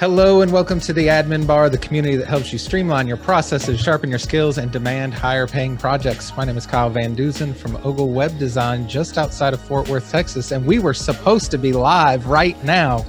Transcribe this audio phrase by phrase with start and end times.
[0.00, 3.80] Hello and welcome to the Admin Bar, the community that helps you streamline your processes,
[3.80, 6.36] sharpen your skills, and demand higher paying projects.
[6.36, 10.10] My name is Kyle Van Deusen from Ogle Web Design, just outside of Fort Worth,
[10.10, 13.06] Texas, and we were supposed to be live right now,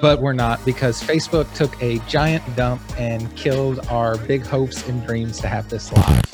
[0.00, 5.06] but we're not because Facebook took a giant dump and killed our big hopes and
[5.06, 6.24] dreams to have this live.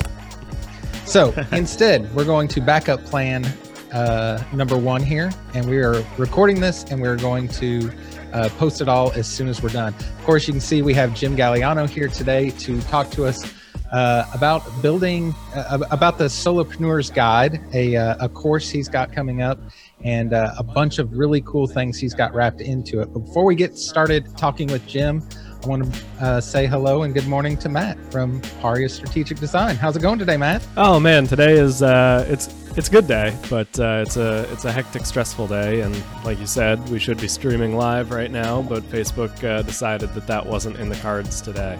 [1.05, 3.45] So instead, we're going to backup plan
[3.93, 7.91] uh, number one here, and we are recording this, and we're going to
[8.33, 9.93] uh, post it all as soon as we're done.
[9.93, 13.53] Of course, you can see we have Jim Galiano here today to talk to us
[13.91, 19.41] uh, about building, uh, about the Solopreneur's Guide, a, uh, a course he's got coming
[19.41, 19.59] up,
[20.03, 23.13] and uh, a bunch of really cool things he's got wrapped into it.
[23.13, 25.23] But before we get started talking with Jim,
[25.63, 29.75] I want to uh, say hello and good morning to Matt from Paria Strategic Design.
[29.75, 30.65] How's it going today, Matt?
[30.77, 34.65] Oh man, today is uh, it's it's a good day, but uh, it's a it's
[34.65, 35.81] a hectic, stressful day.
[35.81, 40.13] And like you said, we should be streaming live right now, but Facebook uh, decided
[40.13, 41.77] that that wasn't in the cards today.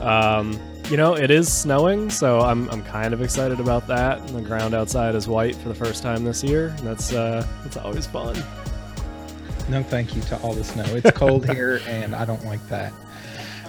[0.00, 0.58] Um,
[0.90, 4.18] you know, it is snowing, so I'm, I'm kind of excited about that.
[4.20, 7.46] And the ground outside is white for the first time this year, and that's uh,
[7.62, 8.34] that's always fun.
[9.68, 10.84] No, thank you to all the snow.
[10.86, 12.92] It's cold here, and I don't like that.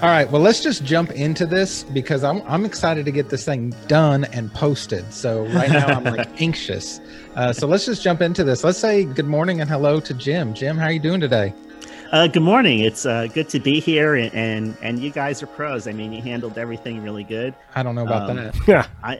[0.01, 3.43] All right, well, let's just jump into this because I'm I'm excited to get this
[3.43, 5.11] thing done and posted.
[5.11, 7.01] So right now I'm like anxious.
[7.35, 8.63] Uh, so let's just jump into this.
[8.63, 10.53] Let's say good morning and hello to Jim.
[10.53, 11.53] Jim, how are you doing today?
[12.13, 12.79] Uh, good morning.
[12.79, 15.85] It's uh, good to be here, and, and, and you guys are pros.
[15.85, 17.53] I mean, you handled everything really good.
[17.75, 18.55] I don't know about um, that.
[18.69, 19.19] Yeah, I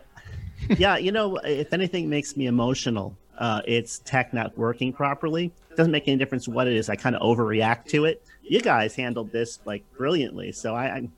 [0.78, 5.52] yeah, you know, if anything makes me emotional, uh, it's tech not working properly.
[5.72, 6.88] It doesn't make any difference what it is.
[6.88, 10.52] I kind of overreact to it you guys handled this like brilliantly.
[10.52, 11.14] So I, I'm,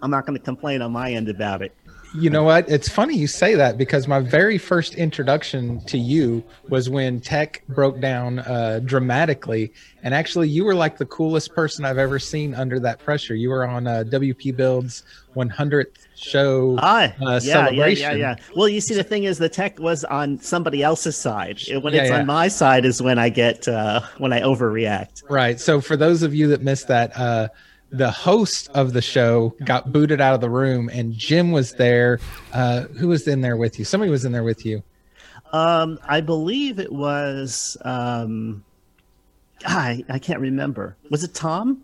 [0.00, 1.74] I'm not going to complain on my end about it.
[2.18, 2.68] You know what?
[2.68, 7.62] It's funny you say that because my very first introduction to you was when tech
[7.68, 9.72] broke down uh, dramatically.
[10.02, 13.34] And actually, you were like the coolest person I've ever seen under that pressure.
[13.34, 15.02] You were on uh, WP Build's
[15.34, 18.12] 100th show ah, uh, yeah, celebration.
[18.12, 18.54] Yeah, yeah, yeah.
[18.54, 21.60] Well, you see, the thing is, the tech was on somebody else's side.
[21.68, 22.20] When yeah, it's yeah.
[22.20, 25.22] on my side, is when I get uh, when I overreact.
[25.28, 25.60] Right.
[25.60, 27.48] So, for those of you that missed that, uh,
[27.96, 32.20] the host of the show got booted out of the room, and Jim was there.
[32.52, 33.84] Uh, who was in there with you?
[33.84, 34.82] Somebody was in there with you.
[35.52, 37.76] Um, I believe it was.
[37.84, 38.64] Um,
[39.64, 40.96] I I can't remember.
[41.10, 41.82] Was it Tom?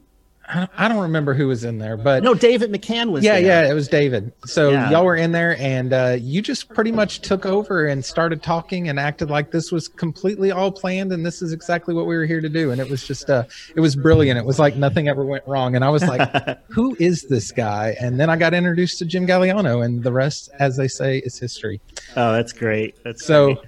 [0.48, 3.24] I don't remember who was in there, but no, David McCann was.
[3.24, 3.64] Yeah, there.
[3.64, 4.32] yeah, it was David.
[4.44, 4.90] So yeah.
[4.90, 8.88] y'all were in there, and uh, you just pretty much took over and started talking
[8.88, 12.26] and acted like this was completely all planned, and this is exactly what we were
[12.26, 12.70] here to do.
[12.70, 13.44] And it was just, uh,
[13.74, 14.38] it was brilliant.
[14.38, 17.96] It was like nothing ever went wrong, and I was like, "Who is this guy?"
[18.00, 21.38] And then I got introduced to Jim Galiano, and the rest, as they say, is
[21.38, 21.80] history.
[22.16, 22.96] Oh, that's great.
[23.04, 23.54] That's so.
[23.54, 23.66] Great.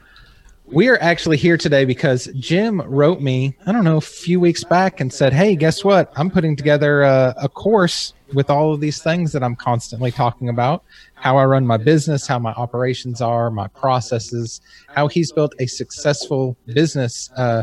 [0.75, 4.65] We are actually here today because Jim wrote me, I don't know, a few weeks
[4.65, 6.13] back and said, Hey, guess what?
[6.17, 10.49] I'm putting together a, a, course with all of these things that I'm constantly talking
[10.49, 10.83] about
[11.15, 15.67] how I run my business, how my operations are, my processes, how he's built a
[15.67, 17.63] successful business uh,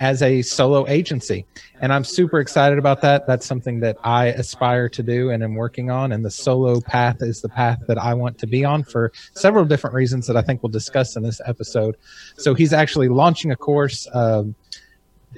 [0.00, 1.44] as a solo agency.
[1.80, 3.26] And I'm super excited about that.
[3.26, 6.12] That's something that I aspire to do and am working on.
[6.12, 9.64] And the solo path is the path that I want to be on for several
[9.64, 11.96] different reasons that I think we'll discuss in this episode.
[12.36, 14.54] So he's actually launching a course um,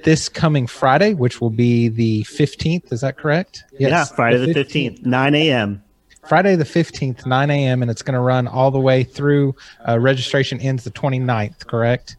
[0.03, 2.91] this coming Friday, which will be the 15th.
[2.91, 3.65] Is that correct?
[3.77, 5.83] Yes, yeah, Friday the 15th, 15th 9 a.m.
[6.27, 9.55] Friday the 15th, 9 a.m., and it's going to run all the way through.
[9.87, 12.17] Uh, registration ends the 29th, correct?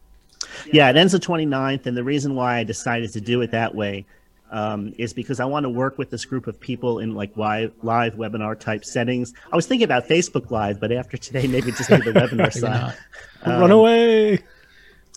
[0.71, 1.85] Yeah, it ends the 29th.
[1.85, 4.05] And the reason why I decided to do it that way
[4.51, 7.73] um, is because I want to work with this group of people in like live,
[7.81, 9.33] live webinar type settings.
[9.51, 12.95] I was thinking about Facebook Live, but after today, maybe just do the webinar side.
[13.41, 14.43] Um, Run away.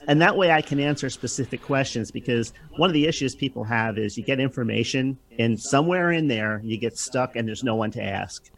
[0.09, 3.99] And that way I can answer specific questions because one of the issues people have
[3.99, 7.91] is you get information and somewhere in there you get stuck and there's no one
[7.93, 8.51] to ask.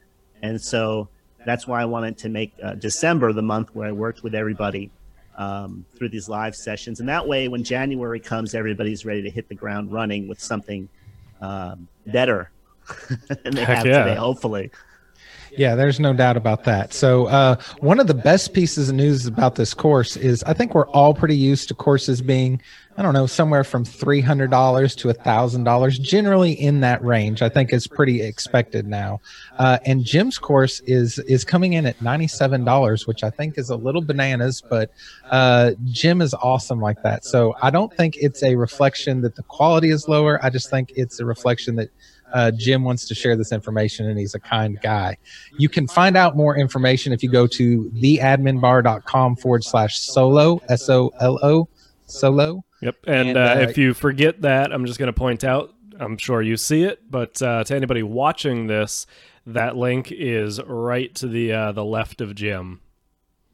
[0.43, 1.09] And so
[1.47, 4.91] that's why I wanted to make uh, December the month where I worked with everybody
[5.39, 7.01] um, through these live sessions.
[7.01, 10.89] And that way, when January comes, everybody's ready to hit the ground running with something
[11.41, 12.51] um, better
[13.29, 14.05] than they Heck have yeah.
[14.05, 14.71] today, hopefully.
[15.59, 16.95] Yeah, there's no doubt about that.
[16.95, 20.73] So, uh, one of the best pieces of news about this course is I think
[20.73, 22.61] we're all pretty used to courses being
[22.99, 27.43] I don't know, somewhere from $300 to $1,000, generally in that range.
[27.43, 29.21] I think is pretty expected now.
[29.57, 33.77] Uh, and Jim's course is is coming in at $97, which I think is a
[33.77, 34.91] little bananas, but
[35.31, 37.25] uh, Jim is awesome like that.
[37.25, 40.45] So I don't think it's a reflection that the quality is lower.
[40.45, 41.91] I just think it's a reflection that
[42.33, 45.17] uh, Jim wants to share this information and he's a kind guy.
[45.57, 50.89] You can find out more information if you go to theadminbar.com forward slash solo, S
[50.89, 51.69] O L O,
[52.07, 52.65] solo.
[52.81, 52.97] Yep.
[53.07, 56.17] And, and uh, uh, if you forget that, I'm just going to point out I'm
[56.17, 59.07] sure you see it, but uh, to anybody watching this,
[59.47, 62.81] that link is right to the uh, the left of Jim.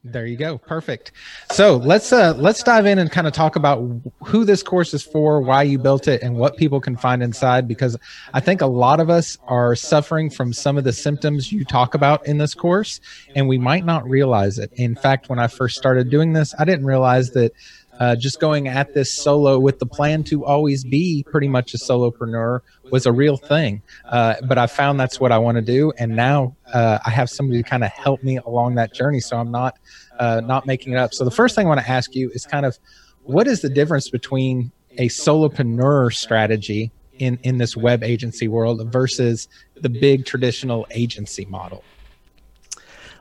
[0.06, 0.58] There you go.
[0.58, 1.12] Perfect.
[1.50, 3.78] So let's uh let's dive in and kind of talk about
[4.22, 7.66] who this course is for, why you built it, and what people can find inside.
[7.66, 7.96] Because
[8.34, 11.94] I think a lot of us are suffering from some of the symptoms you talk
[11.94, 13.00] about in this course,
[13.34, 14.70] and we might not realize it.
[14.74, 17.52] In fact, when I first started doing this, I didn't realize that
[18.00, 21.78] uh, just going at this solo with the plan to always be pretty much a
[21.78, 22.60] solopreneur
[22.90, 23.82] was a real thing.
[24.06, 27.30] Uh, but I found that's what I want to do, and now uh, I have
[27.30, 29.78] somebody to kind of help me along that journey, so I'm not
[30.18, 31.14] uh, not making it up.
[31.14, 32.78] So the first thing I want to ask you is kind of
[33.22, 39.48] what is the difference between a solopreneur strategy in in this web agency world versus
[39.76, 41.82] the big traditional agency model?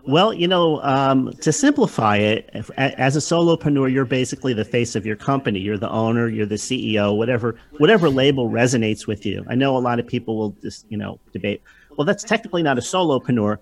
[0.06, 4.96] Well, you know, um, to simplify it, if, as a solopreneur, you're basically the face
[4.96, 5.60] of your company.
[5.60, 9.46] You're the owner, you're the CEO, whatever whatever label resonates with you.
[9.48, 11.62] I know a lot of people will just, you know, debate.
[11.98, 13.60] Well, that's technically not a solopreneur.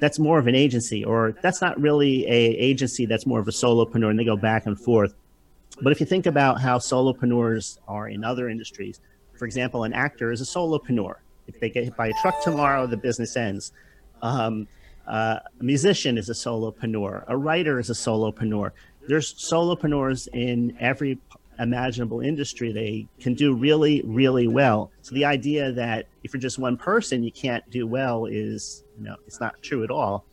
[0.00, 3.06] That's more of an agency, or that's not really a agency.
[3.06, 5.14] That's more of a solopreneur, and they go back and forth.
[5.80, 9.00] But if you think about how solopreneurs are in other industries,
[9.38, 11.14] for example, an actor is a solopreneur.
[11.46, 13.72] If they get hit by a truck tomorrow, the business ends.
[14.20, 14.66] Um,
[15.06, 17.24] uh, a musician is a solopreneur.
[17.28, 18.72] A writer is a solopreneur.
[19.08, 21.18] There's solopreneurs in every
[21.58, 22.72] imaginable industry.
[22.72, 24.90] They can do really, really well.
[25.02, 29.04] So the idea that if you're just one person, you can't do well is, you
[29.04, 30.24] know, it's not true at all.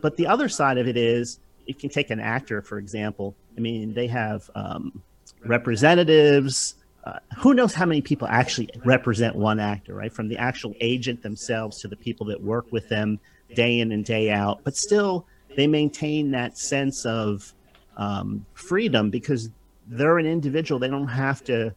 [0.00, 3.34] But the other side of it is, you can take an actor, for example.
[3.56, 5.02] I mean, they have um,
[5.44, 6.74] representatives.
[7.04, 10.12] Uh, who knows how many people actually represent one actor, right?
[10.12, 13.20] From the actual agent themselves to the people that work with them
[13.54, 15.26] day in and day out, but still
[15.56, 17.52] they maintain that sense of
[17.96, 19.50] um, freedom because
[19.86, 20.78] they're an individual.
[20.78, 21.74] They don't have to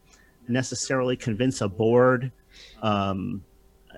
[0.48, 2.32] necessarily convince a board
[2.82, 3.44] um,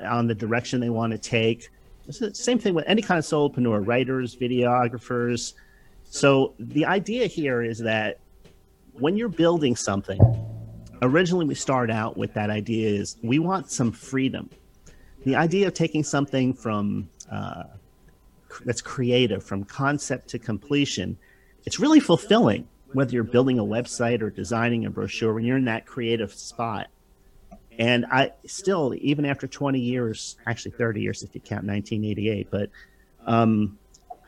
[0.03, 1.69] on the direction they want to take.
[2.07, 5.55] It's the same thing with any kind of solopreneur, writers, videographers.
[6.05, 8.19] So the idea here is that
[8.95, 10.19] when you're building something,
[11.03, 14.49] originally we start out with that idea is we want some freedom.
[15.25, 17.65] The idea of taking something from uh,
[18.65, 21.17] that's creative from concept to completion,
[21.65, 25.67] it's really fulfilling whether you're building a website or designing a brochure when you're in
[25.67, 26.89] that creative spot.
[27.79, 32.71] And I still, even after 20 years, actually 30 years if you count 1988, but
[33.27, 33.79] um,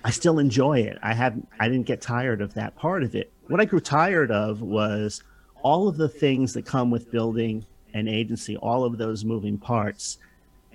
[0.04, 0.98] I still enjoy it.
[1.02, 3.32] I haven't, I didn't get tired of that part of it.
[3.48, 5.22] What I grew tired of was
[5.62, 10.18] all of the things that come with building an agency, all of those moving parts.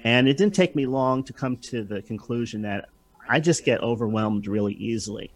[0.05, 2.89] And it didn't take me long to come to the conclusion that
[3.27, 5.31] I just get overwhelmed really easily.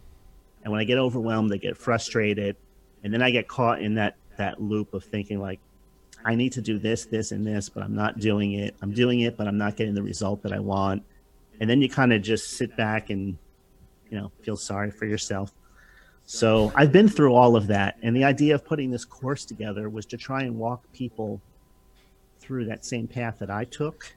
[0.62, 2.56] And when I get overwhelmed, I get frustrated.
[3.02, 5.58] And then I get caught in that, that loop of thinking like,
[6.24, 8.76] I need to do this, this, and this, but I'm not doing it.
[8.80, 11.02] I'm doing it, but I'm not getting the result that I want.
[11.58, 13.36] And then you kind of just sit back and,
[14.08, 15.52] you know, feel sorry for yourself.
[16.26, 17.96] So I've been through all of that.
[18.02, 21.40] And the idea of putting this course together was to try and walk people
[22.38, 24.14] through that same path that I took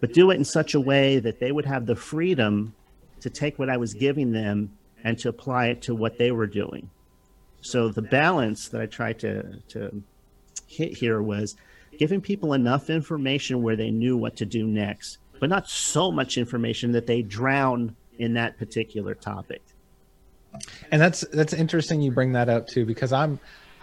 [0.00, 2.74] but do it in such a way that they would have the freedom
[3.20, 4.70] to take what I was giving them
[5.02, 6.90] and to apply it to what they were doing.
[7.60, 10.02] So the balance that I tried to, to
[10.66, 11.56] hit here was
[11.98, 16.38] giving people enough information where they knew what to do next, but not so much
[16.38, 19.62] information that they drown in that particular topic.
[20.90, 23.38] And that's that's interesting you bring that up too because I'm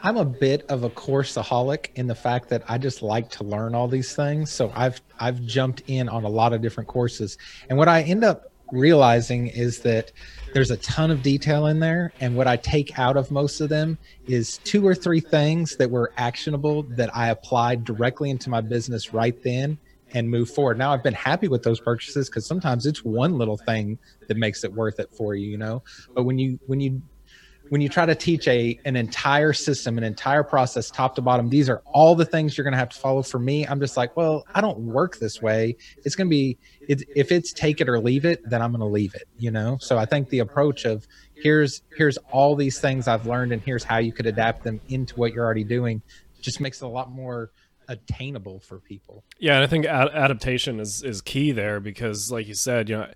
[0.05, 3.73] I'm a bit of a courseaholic in the fact that I just like to learn
[3.73, 4.51] all these things.
[4.51, 7.37] So I've I've jumped in on a lot of different courses.
[7.69, 10.11] And what I end up realizing is that
[10.53, 13.69] there's a ton of detail in there and what I take out of most of
[13.69, 18.59] them is two or three things that were actionable that I applied directly into my
[18.59, 19.77] business right then
[20.13, 20.77] and move forward.
[20.77, 24.65] Now I've been happy with those purchases because sometimes it's one little thing that makes
[24.65, 25.81] it worth it for you, you know.
[26.13, 27.01] But when you when you
[27.69, 31.49] when you try to teach a an entire system, an entire process, top to bottom,
[31.49, 33.21] these are all the things you're going to have to follow.
[33.21, 35.75] For me, I'm just like, well, I don't work this way.
[36.03, 38.81] It's going to be it, if it's take it or leave it, then I'm going
[38.81, 39.27] to leave it.
[39.37, 39.77] You know.
[39.81, 43.83] So I think the approach of here's here's all these things I've learned, and here's
[43.83, 46.01] how you could adapt them into what you're already doing,
[46.41, 47.51] just makes it a lot more
[47.87, 49.23] attainable for people.
[49.39, 52.97] Yeah, and I think ad- adaptation is is key there because, like you said, you
[52.97, 53.07] know,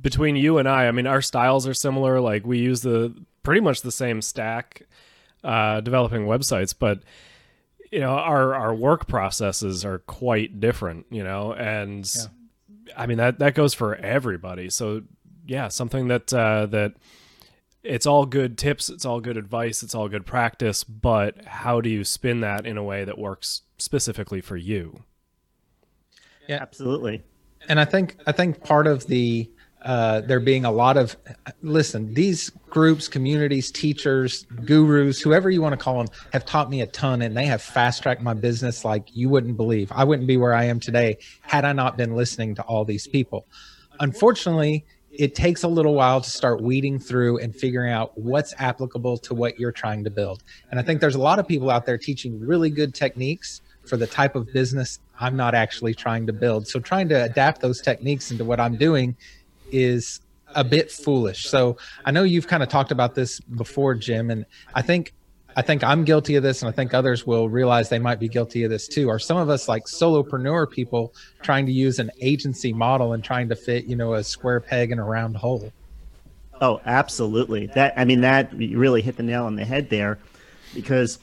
[0.00, 2.20] between you and I, I mean, our styles are similar.
[2.20, 4.82] Like we use the pretty much the same stack
[5.44, 7.00] uh, developing websites, but
[7.90, 11.06] you know our our work processes are quite different.
[11.10, 12.92] You know, and yeah.
[12.96, 14.70] I mean that that goes for everybody.
[14.70, 15.02] So
[15.46, 16.94] yeah, something that uh, that
[17.82, 21.88] it's all good tips, it's all good advice, it's all good practice, but how do
[21.88, 25.04] you spin that in a way that works specifically for you?
[26.48, 27.22] Yeah, absolutely.
[27.68, 29.50] And I think I think part of the
[29.82, 31.16] uh, there being a lot of
[31.62, 36.80] listen these groups communities teachers gurus whoever you want to call them have taught me
[36.80, 39.90] a ton and they have fast tracked my business like you wouldn't believe.
[39.92, 43.06] I wouldn't be where i am today had i not been listening to all these
[43.06, 43.46] people.
[44.00, 49.16] Unfortunately it takes a little while to start weeding through and figuring out what's applicable
[49.16, 50.42] to what you're trying to build.
[50.70, 53.96] And i think there's a lot of people out there teaching really good techniques for
[53.96, 56.66] the type of business i'm not actually trying to build.
[56.66, 59.16] So trying to adapt those techniques into what i'm doing
[59.70, 60.20] is
[60.54, 61.46] a bit foolish.
[61.46, 65.12] So I know you've kind of talked about this before, Jim, and I think
[65.56, 68.28] I think I'm guilty of this, and I think others will realize they might be
[68.28, 69.08] guilty of this too.
[69.08, 73.48] Are some of us like solopreneur people trying to use an agency model and trying
[73.48, 75.72] to fit, you know, a square peg in a round hole?
[76.60, 77.66] Oh, absolutely.
[77.66, 80.18] That I mean, that really hit the nail on the head there,
[80.74, 81.18] because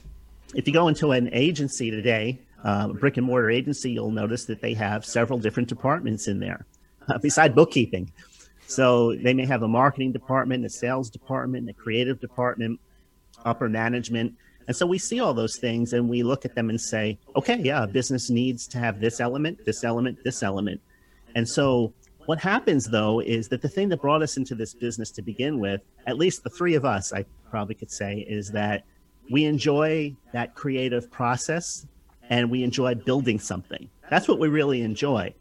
[0.54, 4.46] if you go into an agency today, uh, a brick and mortar agency, you'll notice
[4.46, 6.66] that they have several different departments in there,
[7.08, 8.12] uh, beside bookkeeping.
[8.68, 12.80] So they may have a marketing department, a sales department, a creative department,
[13.46, 14.34] upper management.
[14.68, 17.58] And so we see all those things and we look at them and say, okay,
[17.58, 20.82] yeah, business needs to have this element, this element, this element.
[21.36, 21.94] And so
[22.26, 25.60] what happens though is that the thing that brought us into this business to begin
[25.60, 28.84] with, at least the three of us, I probably could say, is that
[29.30, 31.86] we enjoy that creative process
[32.30, 33.90] and we enjoy building something.
[34.10, 35.34] That's what we really enjoy.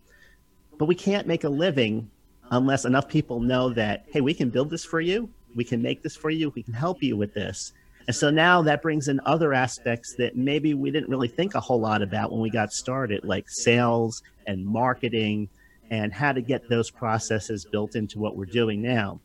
[0.78, 2.10] But we can't make a living
[2.54, 6.02] unless enough people know that, hey, we can build this for you, we can make
[6.02, 7.73] this for you, we can help you with this.
[8.06, 11.61] And so now that brings in other aspects that maybe we didn't really think a
[11.61, 15.49] whole lot about when we got started, like sales and marketing
[15.90, 19.20] and how to get those processes built into what we're doing now.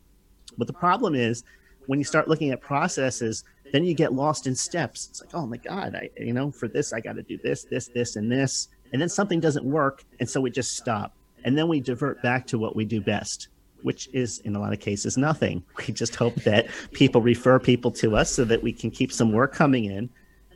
[0.57, 1.43] But the problem is
[1.87, 5.07] when you start looking at processes, then you get lost in steps.
[5.09, 7.65] It's like, oh my God, I, you know, for this, I got to do this,
[7.65, 8.69] this, this, and this.
[8.93, 10.03] And then something doesn't work.
[10.19, 11.13] And so we just stop.
[11.43, 13.47] And then we divert back to what we do best,
[13.81, 15.63] which is in a lot of cases nothing.
[15.87, 19.31] We just hope that people refer people to us so that we can keep some
[19.31, 20.09] work coming in.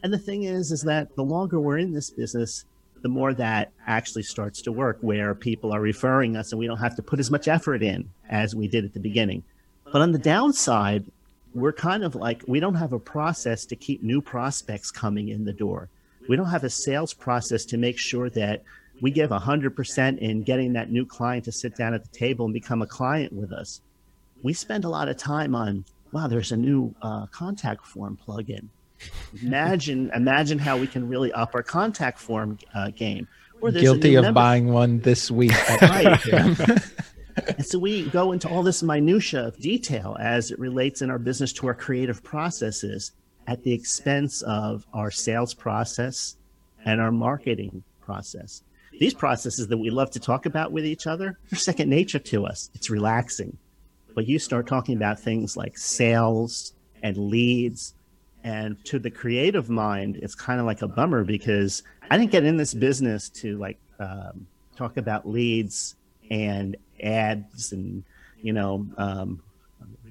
[0.03, 2.65] And the thing is, is that the longer we're in this business,
[3.01, 6.77] the more that actually starts to work where people are referring us and we don't
[6.77, 9.43] have to put as much effort in as we did at the beginning.
[9.91, 11.05] But on the downside,
[11.53, 15.45] we're kind of like we don't have a process to keep new prospects coming in
[15.45, 15.89] the door.
[16.27, 18.63] We don't have a sales process to make sure that
[19.01, 22.53] we give 100% in getting that new client to sit down at the table and
[22.53, 23.81] become a client with us.
[24.41, 28.67] We spend a lot of time on, wow, there's a new uh, contact form plugin.
[29.41, 33.27] Imagine, imagine how we can really up our contact form uh, game.
[33.71, 35.53] Guilty of member- buying one this week.
[35.81, 36.19] right.
[36.27, 41.19] and so we go into all this minutia of detail as it relates in our
[41.19, 43.13] business to our creative processes
[43.47, 46.35] at the expense of our sales process
[46.85, 48.63] and our marketing process.
[48.99, 52.45] These processes that we love to talk about with each other, they're second nature to
[52.45, 52.69] us.
[52.73, 53.57] It's relaxing.
[54.15, 57.95] But you start talking about things like sales and leads,
[58.43, 61.81] and to the creative mind, it's kind of like a bummer because
[62.11, 64.45] I didn't get in this business to like um,
[64.75, 65.95] talk about leads
[66.29, 68.03] and ads and
[68.41, 69.41] you know um,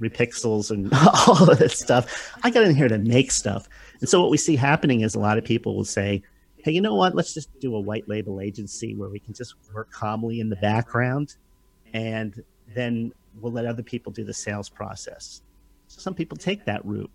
[0.00, 0.92] repixels and
[1.28, 2.36] all of this stuff.
[2.42, 3.68] I got in here to make stuff,
[4.00, 6.22] and so what we see happening is a lot of people will say,
[6.62, 7.14] hey, you know what?
[7.14, 10.56] Let's just do a white label agency where we can just work calmly in the
[10.56, 11.36] background
[11.92, 12.42] and
[12.74, 15.42] then we'll let other people do the sales process.
[15.88, 17.10] Some people take that route.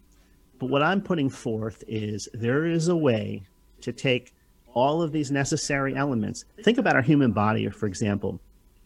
[0.60, 3.44] But what I'm putting forth is there is a way
[3.82, 4.34] to take
[4.74, 6.46] all of these necessary elements.
[6.64, 8.40] Think about our human body, for example.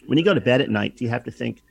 [0.06, 1.62] When you go to bed at night, do you have to think,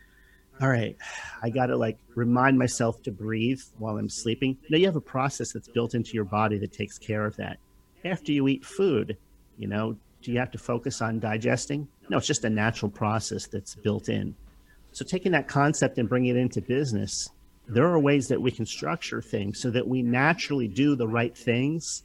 [0.60, 0.96] all right,
[1.42, 4.56] I got to like remind myself to breathe while I'm sleeping?
[4.68, 7.58] No, you have a process that's built into your body that takes care of that
[8.04, 9.16] after you eat food,
[9.58, 11.88] you know, do you have to focus on digesting?
[12.08, 14.34] No, it's just a natural process that's built in.
[14.92, 17.30] So taking that concept and bringing it into business,
[17.68, 21.36] there are ways that we can structure things so that we naturally do the right
[21.36, 22.02] things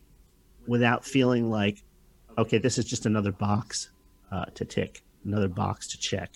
[0.68, 1.84] without feeling like,
[2.38, 3.90] okay, this is just another box
[4.32, 6.32] uh, to tick, another box to check.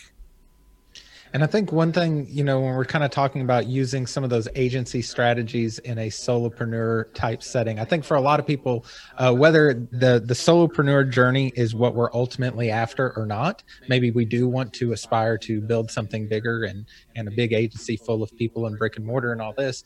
[1.34, 4.24] And I think one thing, you know, when we're kind of talking about using some
[4.24, 8.48] of those agency strategies in a solopreneur type setting, I think for a lot of
[8.48, 8.86] people,
[9.18, 14.26] uh, whether the the solopreneur journey is what we're ultimately after or not, maybe we
[14.26, 18.36] do want to aspire to build something bigger and and a big agency full of
[18.36, 19.84] people and brick and mortar and all this,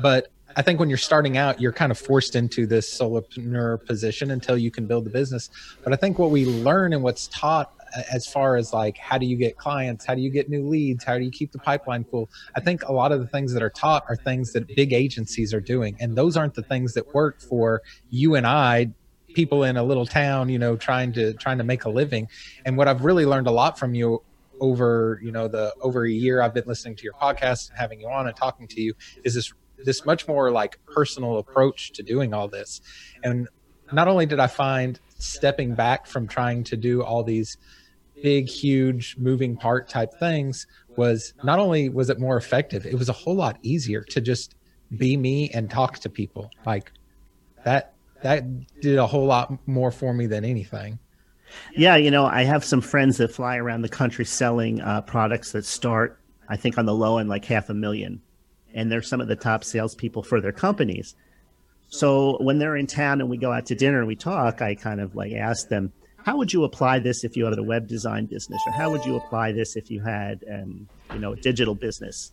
[0.00, 4.30] but I think when you're starting out, you're kind of forced into this solopreneur position
[4.30, 5.50] until you can build the business.
[5.82, 7.72] But I think what we learn and what's taught
[8.12, 10.04] as far as like how do you get clients?
[10.04, 11.04] How do you get new leads?
[11.04, 13.62] How do you keep the pipeline full i think a lot of the things that
[13.62, 17.14] are taught are things that big agencies are doing and those aren't the things that
[17.14, 18.88] work for you and i
[19.34, 22.28] people in a little town you know trying to trying to make a living.
[22.64, 24.22] And what i've really learned a lot from you
[24.60, 28.00] over you know the over a year i've been listening to your podcast and having
[28.00, 29.52] you on and talking to you is this
[29.84, 32.80] this much more like personal approach to doing all this.
[33.22, 33.46] And
[33.92, 37.58] not only did i find stepping back from trying to do all these
[38.22, 43.08] big huge moving part type things was not only was it more effective it was
[43.08, 44.54] a whole lot easier to just
[44.96, 46.50] be me and talk to people.
[46.64, 46.92] Like
[47.64, 48.44] that that
[48.80, 50.98] did a whole lot more for me than anything.
[51.76, 55.52] Yeah you know i have some friends that fly around the country selling uh, products
[55.52, 56.18] that start
[56.48, 58.20] i think on the low end like half a million.
[58.74, 61.14] And they're some of the top salespeople for their companies.
[61.88, 64.74] So when they're in town and we go out to dinner and we talk, I
[64.74, 65.92] kind of like ask them,
[66.26, 69.04] how would you apply this if you had a web design business, or how would
[69.04, 72.32] you apply this if you had, um, you know, a digital business?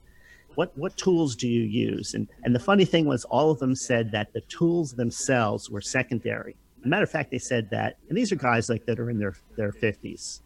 [0.56, 2.16] What what tools do you use?
[2.16, 5.82] And and the funny thing was, all of them said that the tools themselves were
[5.82, 6.56] secondary.
[6.84, 9.36] Matter of fact, they said that, and these are guys like that are in their
[9.56, 10.42] their fifties,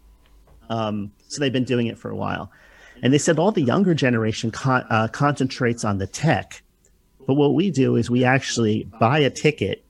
[0.69, 2.51] um, so they've been doing it for a while,
[3.01, 6.61] and they said all the younger generation con- uh, concentrates on the tech
[7.27, 9.83] but what we do is we actually buy a ticket,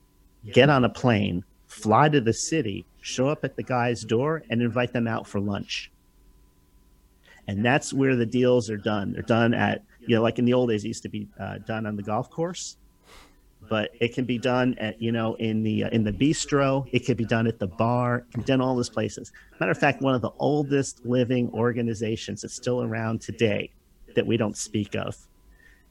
[0.52, 1.44] get on a plane,
[1.78, 5.40] fly to the city, show up at the guy's door, and invite them out for
[5.40, 5.90] lunch.
[7.46, 9.12] And that's where the deals are done.
[9.12, 11.58] They're done at, you know, like in the old days, it used to be uh,
[11.58, 12.76] done on the golf course,
[13.68, 16.86] but it can be done at, you know, in the uh, in the bistro.
[16.92, 18.18] It can be done at the bar.
[18.18, 19.32] It can be done all those places.
[19.60, 23.70] Matter of fact, one of the oldest living organizations that's still around today
[24.14, 25.16] that we don't speak of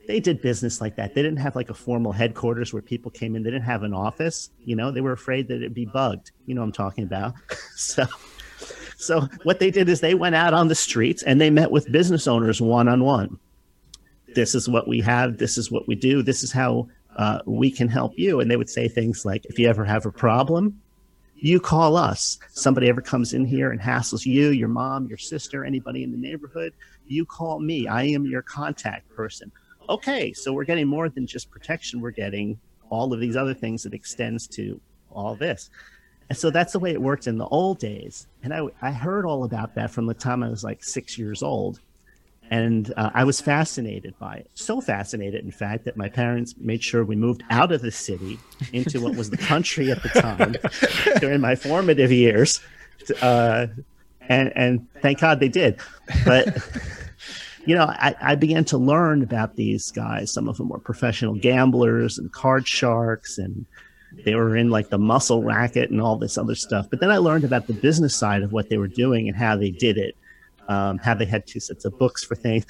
[0.08, 1.14] they did business like that.
[1.14, 3.44] They didn't have like a formal headquarters where people came in.
[3.44, 4.50] They didn't have an office.
[4.64, 6.32] You know, they were afraid that it'd be bugged.
[6.46, 7.34] You know I'm talking about.
[7.76, 8.06] so,
[8.98, 11.92] so what they did is they went out on the streets and they met with
[11.92, 13.38] business owners one on one.
[14.34, 15.38] This is what we have.
[15.38, 16.24] This is what we do.
[16.24, 16.88] This is how
[17.18, 18.40] uh, we can help you.
[18.40, 20.81] And they would say things like, if you ever have a problem,
[21.36, 22.40] you call us.
[22.51, 26.18] Somebody ever comes in here and hassles you, your mom, your sister, anybody in the
[26.18, 26.74] neighborhood,
[27.08, 27.88] you call me.
[27.88, 29.51] I am your contact person
[29.90, 32.02] okay, so we're getting more than just protection.
[32.02, 34.80] We're getting all of these other things that extends to
[35.12, 35.70] all this.
[36.30, 38.28] And so that's the way it worked in the old days.
[38.44, 41.42] And I, I heard all about that from the time I was like six years
[41.42, 41.80] old.
[42.50, 44.50] And uh, I was fascinated by it.
[44.54, 48.40] So fascinated, in fact, that my parents made sure we moved out of the city
[48.72, 50.56] into what was the country at the time
[51.20, 52.62] during my formative years.
[53.22, 53.68] Uh,
[54.30, 55.80] and, and thank God they did.
[56.26, 56.58] But
[57.68, 60.32] you know, I, I, began to learn about these guys.
[60.32, 63.66] Some of them were professional gamblers and card sharks, and
[64.24, 66.90] they were in like the muscle racket and all this other stuff.
[66.90, 69.58] But then I learned about the business side of what they were doing and how
[69.58, 70.16] they did it,
[70.70, 72.66] um, how they had two sets of books for things.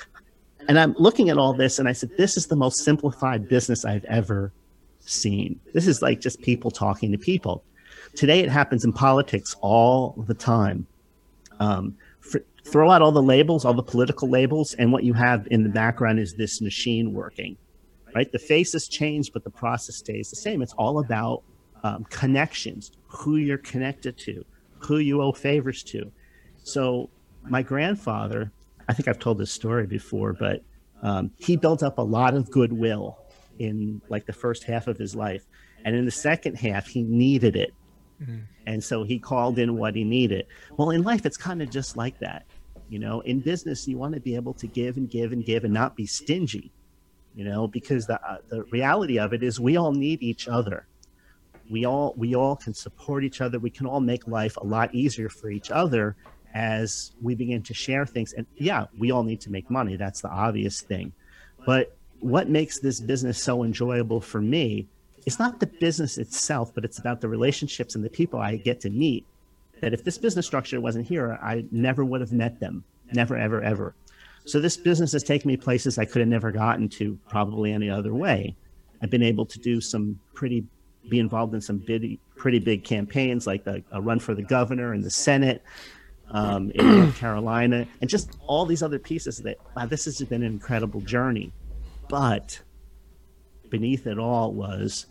[0.67, 3.85] And I'm looking at all this, and I said, this is the most simplified business
[3.85, 4.51] I've ever
[4.99, 5.59] seen.
[5.75, 7.63] This is like just people talking to people.
[8.15, 10.87] Today, it happens in politics all the time.
[11.59, 11.95] Um,
[12.71, 15.69] throw out all the labels, all the political labels, and what you have in the
[15.69, 17.57] background is this machine working,
[18.13, 18.31] right?
[18.31, 20.61] The faces change, but the process stays the same.
[20.61, 21.43] It's all about
[21.83, 24.43] um, connections, who you're connected to,
[24.79, 26.11] who you owe favors to.
[26.63, 27.09] So,
[27.43, 28.51] my grandfather,
[28.89, 30.61] I think I've told this story before, but
[31.01, 33.17] um, he built up a lot of goodwill
[33.59, 35.45] in like the first half of his life.
[35.85, 37.73] And in the second half, he needed it.
[38.21, 38.39] Mm-hmm.
[38.65, 40.47] And so he called in what he needed.
[40.75, 42.45] Well, in life, it's kind of just like that.
[42.89, 45.63] You know, in business, you want to be able to give and give and give
[45.63, 46.71] and not be stingy.
[47.35, 50.87] You know, because the uh, the reality of it is we all need each other.
[51.69, 53.59] We all we all can support each other.
[53.59, 56.15] We can all make life a lot easier for each other
[56.53, 58.33] as we begin to share things.
[58.33, 59.97] And yeah, we all need to make money.
[59.97, 61.13] That's the obvious thing.
[61.65, 64.87] But what makes this business so enjoyable for me
[65.27, 68.79] it's not the business itself, but it's about the relationships and the people I get
[68.81, 69.25] to meet
[69.81, 72.83] that if this business structure wasn't here, I never would have met them.
[73.13, 73.95] Never, ever, ever.
[74.45, 77.89] So this business has taken me places I could have never gotten to probably any
[77.89, 78.55] other way.
[79.01, 80.65] I've been able to do some pretty,
[81.09, 84.93] be involved in some big, pretty big campaigns like the, a run for the governor
[84.93, 85.61] and the Senate
[86.31, 90.43] um, in North Carolina, and just all these other pieces that, wow, this has been
[90.43, 91.51] an incredible journey.
[92.09, 92.59] But
[93.69, 95.07] beneath it all was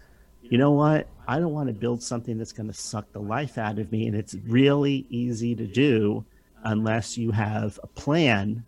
[0.51, 1.09] you know what?
[1.29, 4.07] I don't want to build something that's going to suck the life out of me.
[4.07, 6.25] And it's really easy to do
[6.65, 8.65] unless you have a plan.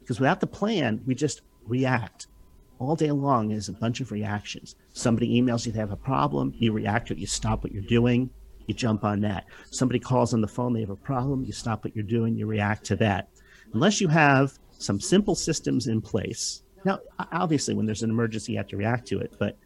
[0.00, 2.26] Because without the plan, we just react.
[2.78, 4.76] All day long is a bunch of reactions.
[4.92, 7.82] Somebody emails you they have a problem, you react to it, you stop what you're
[7.82, 8.30] doing,
[8.66, 9.46] you jump on that.
[9.70, 12.46] Somebody calls on the phone, they have a problem, you stop what you're doing, you
[12.46, 13.28] react to that.
[13.72, 16.62] Unless you have some simple systems in place.
[16.84, 17.00] Now,
[17.32, 19.58] obviously, when there's an emergency, you have to react to it, but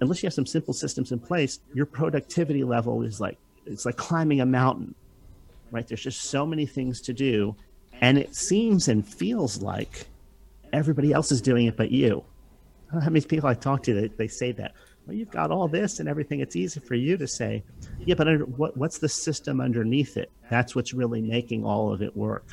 [0.00, 3.96] unless you have some simple systems in place, your productivity level is like it's like
[3.96, 4.94] climbing a mountain,
[5.70, 5.86] right?
[5.86, 7.54] There's just so many things to do,
[8.00, 10.06] and it seems and feels like
[10.72, 12.24] everybody else is doing it but you.
[12.92, 14.72] How many people I talk to, they, they say that.
[15.06, 16.40] Well, you've got all this and everything.
[16.40, 17.62] It's easy for you to say,
[18.04, 20.30] yeah, but under, what, what's the system underneath it?
[20.50, 22.44] That's what's really making all of it work.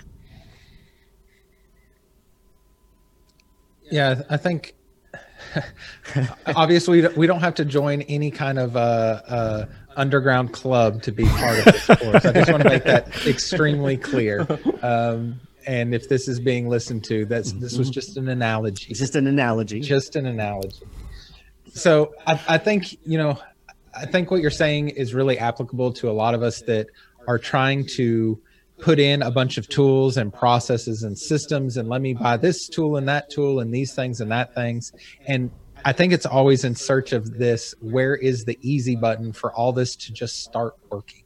[3.92, 4.74] Yeah, I think
[6.56, 9.66] obviously we don't have to join any kind of uh, uh,
[9.96, 12.26] underground club to be part of this course.
[12.26, 14.48] I just want to make that extremely clear.
[14.82, 18.88] Um, and if this is being listened to, that's this was just an analogy.
[18.90, 19.80] It's just an analogy.
[19.80, 20.86] Just an analogy.
[21.74, 23.40] So I, I think you know,
[23.96, 26.88] I think what you're saying is really applicable to a lot of us that
[27.28, 28.40] are trying to
[28.80, 32.68] put in a bunch of tools and processes and systems and let me buy this
[32.68, 34.92] tool and that tool and these things and that things.
[35.28, 35.52] And
[35.86, 39.72] i think it's always in search of this where is the easy button for all
[39.72, 41.24] this to just start working?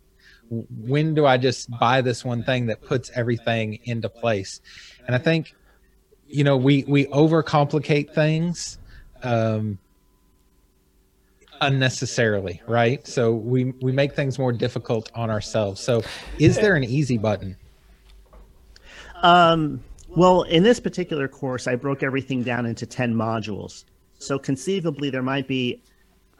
[0.49, 4.61] When do i just buy this one thing that puts everything into place?
[5.07, 5.55] And i think
[6.27, 8.77] you know we we overcomplicate things
[9.23, 9.79] um
[11.61, 13.05] unnecessarily, right?
[13.07, 15.81] So we we make things more difficult on ourselves.
[15.81, 16.03] So
[16.37, 17.55] is there an easy button?
[19.21, 23.85] Um well, in this particular course, I broke everything down into 10 modules.
[24.17, 25.83] So conceivably there might be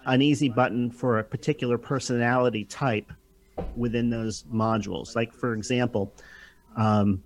[0.05, 3.11] an easy button for a particular personality type
[3.75, 5.15] within those modules.
[5.15, 6.13] Like for example,
[6.75, 7.23] um,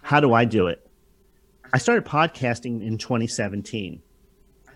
[0.00, 0.86] how do I do it?
[1.72, 4.02] I started podcasting in 2017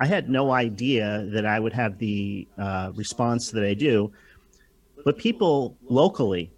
[0.01, 4.13] I had no idea that I would have the uh, response that I do.
[5.05, 6.51] But people locally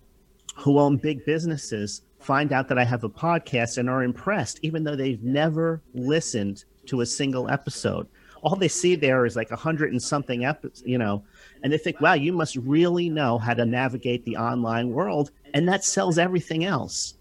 [0.57, 4.83] who own big businesses find out that I have a podcast and are impressed, even
[4.83, 8.09] though they've never listened to a single episode.
[8.43, 11.25] All they see there is like a hundred and something episodes, you know,
[11.63, 15.31] and they think, wow, you must really know how to navigate the online world.
[15.55, 17.15] And that sells everything else.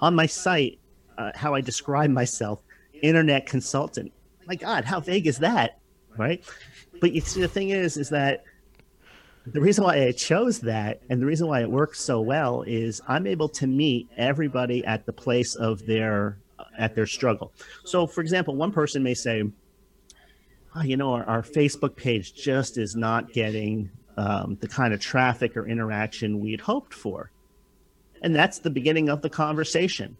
[0.00, 0.78] On my site,
[1.18, 2.62] uh, how I describe myself,
[3.02, 4.12] internet consultant
[4.50, 5.78] my God, how vague is that?
[6.18, 6.42] Right.
[7.00, 8.42] But you see, the thing is, is that
[9.46, 13.00] the reason why I chose that and the reason why it works so well is
[13.06, 16.36] I'm able to meet everybody at the place of their
[16.76, 17.52] at their struggle.
[17.84, 19.44] So, for example, one person may say,
[20.74, 25.00] oh, you know, our, our, Facebook page just is not getting um, the kind of
[25.00, 27.30] traffic or interaction we'd hoped for.
[28.22, 30.16] And that's the beginning of the conversation.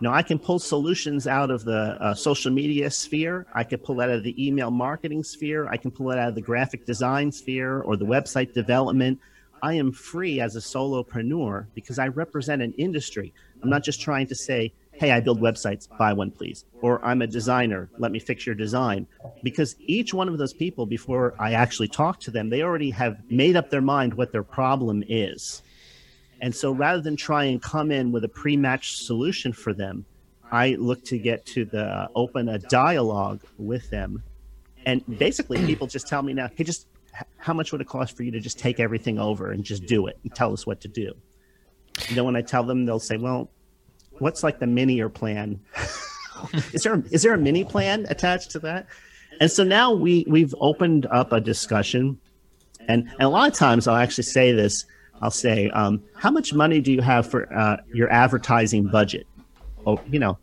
[0.00, 3.46] Now, I can pull solutions out of the uh, social media sphere.
[3.54, 5.68] I can pull out of the email marketing sphere.
[5.68, 9.20] I can pull it out of the graphic design sphere or the website development.
[9.62, 13.32] I am free as a solopreneur because I represent an industry.
[13.62, 16.64] I'm not just trying to say, hey, I build websites, buy one, please.
[16.82, 19.06] Or I'm a designer, let me fix your design.
[19.42, 23.18] Because each one of those people, before I actually talk to them, they already have
[23.30, 25.62] made up their mind what their problem is.
[26.44, 30.04] And so rather than try and come in with a pre-matched solution for them,
[30.52, 34.22] I look to get to the uh, open a dialogue with them.
[34.84, 36.86] And basically people just tell me now, hey, just
[37.38, 40.06] how much would it cost for you to just take everything over and just do
[40.06, 41.14] it and tell us what to do?
[42.10, 43.48] You know, when I tell them, they'll say, well,
[44.18, 45.58] what's like the mini or plan?
[46.74, 48.86] is there is there a mini plan attached to that?
[49.40, 52.20] And so now we we've opened up a discussion,
[52.86, 54.84] and, and a lot of times I'll actually say this
[55.22, 59.26] I'll say, um, how much money do you have for uh, your advertising budget?
[59.86, 60.38] Oh, you know,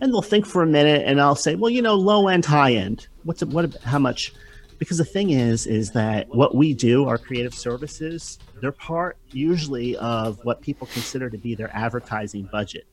[0.00, 2.74] and they'll think for a minute, and I'll say, well, you know, low end, high
[2.74, 3.08] end.
[3.22, 3.74] What's a, what?
[3.82, 4.32] How much?
[4.78, 9.96] Because the thing is, is that what we do, our creative services, they're part usually
[9.96, 12.84] of what people consider to be their advertising budget.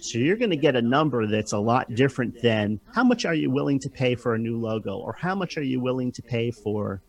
[0.00, 3.34] So you're going to get a number that's a lot different than how much are
[3.34, 6.22] you willing to pay for a new logo, or how much are you willing to
[6.22, 7.00] pay for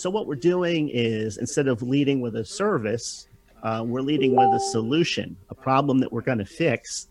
[0.00, 3.28] so what we're doing is instead of leading with a service,
[3.62, 7.08] uh, we're leading with a solution, a problem that we're going to fix,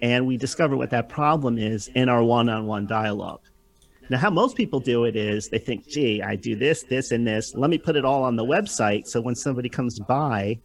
[0.00, 3.42] and we discover what that problem is in our one-on-one dialogue.
[4.08, 7.26] Now, how most people do it is they think, "Gee, I do this, this, and
[7.26, 7.54] this.
[7.54, 10.58] Let me put it all on the website, so when somebody comes by,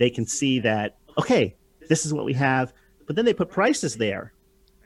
[0.00, 1.54] they can see that okay,
[1.88, 2.72] this is what we have."
[3.06, 4.32] But then they put prices there,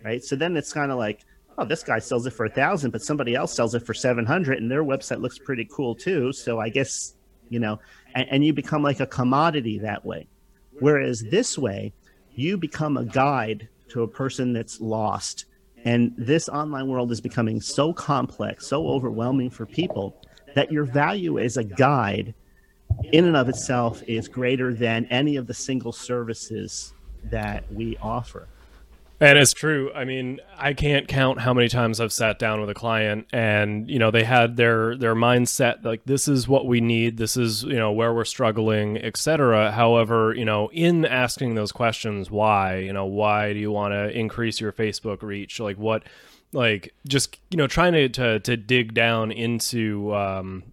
[0.05, 0.22] right?
[0.22, 1.25] So then it's kind of like,
[1.59, 4.59] oh, this guy sells it for a thousand, but somebody else sells it for 700
[4.59, 6.33] and their website looks pretty cool too.
[6.33, 7.15] So I guess,
[7.49, 7.81] you know,
[8.15, 10.27] and, and you become like a commodity that way.
[10.81, 11.93] Whereas this way,
[12.35, 15.47] you become a guide to a person that's lost.
[15.85, 20.17] And this online world is becoming so complex, so overwhelming for people
[20.55, 22.35] that your value as a guide
[23.12, 26.93] in and of itself is greater than any of the single services
[27.25, 28.49] that we offer.
[29.22, 29.92] And it's true.
[29.94, 33.88] I mean, I can't count how many times I've sat down with a client and,
[33.88, 37.62] you know, they had their their mindset like this is what we need, this is,
[37.62, 39.70] you know, where we're struggling, etc.
[39.70, 44.11] However, you know, in asking those questions, why, you know, why do you want to
[44.11, 45.61] increase your Facebook reach?
[45.61, 46.02] Like what
[46.52, 50.64] like just, you know, trying to to, to dig down into um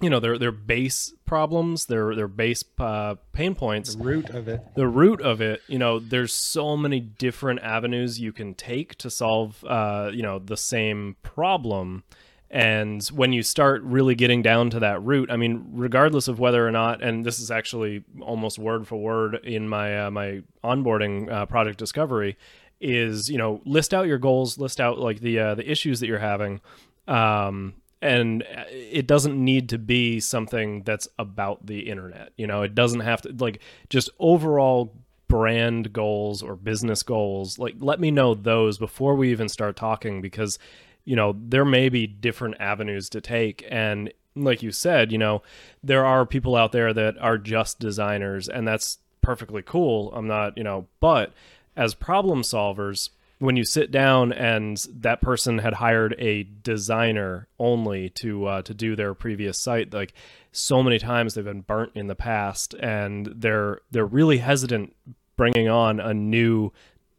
[0.00, 4.48] you know their their base problems, their their base uh, pain points, the root of
[4.48, 4.60] it.
[4.74, 9.10] The root of it, you know, there's so many different avenues you can take to
[9.10, 12.04] solve, uh, you know, the same problem.
[12.50, 16.66] And when you start really getting down to that root, I mean, regardless of whether
[16.66, 21.30] or not, and this is actually almost word for word in my uh, my onboarding
[21.30, 22.38] uh, project discovery,
[22.80, 26.06] is you know list out your goals, list out like the uh, the issues that
[26.06, 26.60] you're having,
[27.06, 32.62] um, and uh, it doesn't need to be something that's about the internet you know?
[32.62, 34.92] It doesn't have to like just overall
[35.28, 40.22] brand goals or business goals like let me know those before we even start talking
[40.22, 40.58] because
[41.04, 43.64] you know there may be different avenues to take.
[43.70, 45.42] And like you said you know
[45.82, 50.12] there are people out there that are just designers and that's perfectly cool.
[50.14, 51.32] I'm not you know but
[51.76, 58.10] as problem solvers when you sit down and that person had hired a designer only
[58.10, 60.12] to uh, to do their previous site like
[60.52, 64.94] so many times they've been burnt in the past and they're they're really hesitant
[65.36, 66.72] bringing on a new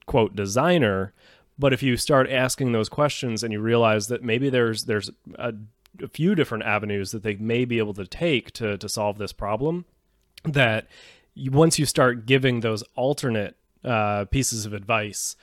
[0.06, 1.14] quote designer.
[1.58, 5.54] But if you start asking those questions and you realize that maybe there's there's a,
[6.04, 9.34] a few different avenues that they may be able to take to to solve this
[9.34, 9.86] problem
[10.44, 10.88] that
[11.50, 15.36] once you start giving those alternate uh, pieces of advice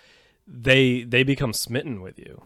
[0.47, 2.43] they they become smitten with you.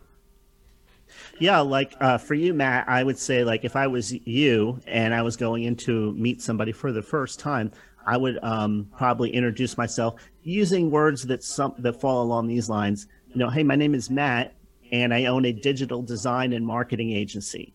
[1.39, 5.15] Yeah, like uh, for you, Matt, I would say like if I was you and
[5.15, 7.73] I was going in to meet somebody for the first time,
[8.07, 13.07] I would um, probably introduce myself using words that some that fall along these lines.
[13.29, 14.55] You know, hey, my name is Matt,
[14.93, 17.73] and I own a digital design and marketing agency.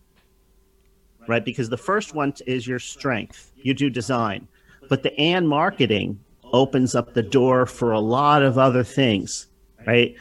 [1.28, 3.50] Right, because the first one is your strength.
[3.56, 4.46] You do design,
[4.88, 6.20] but the and marketing
[6.52, 9.48] opens up the door for a lot of other things
[9.86, 10.14] right?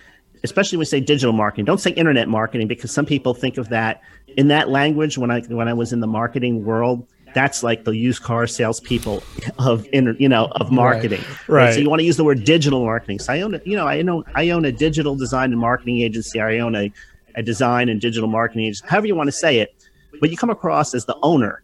[0.43, 1.65] Especially when we say digital marketing.
[1.65, 4.01] Don't say internet marketing because some people think of that
[4.38, 5.17] in that language.
[5.17, 9.21] When I when I was in the marketing world, that's like the used car salespeople
[9.60, 11.21] of inter, you know of marketing.
[11.47, 11.65] Right.
[11.65, 11.73] right.
[11.73, 13.19] So you want to use the word digital marketing.
[13.19, 16.01] So I own a, you know I own I own a digital design and marketing
[16.01, 16.39] agency.
[16.39, 16.91] I own a,
[17.36, 18.86] a design and digital marketing agency.
[18.88, 19.75] However you want to say it,
[20.21, 21.62] but you come across as the owner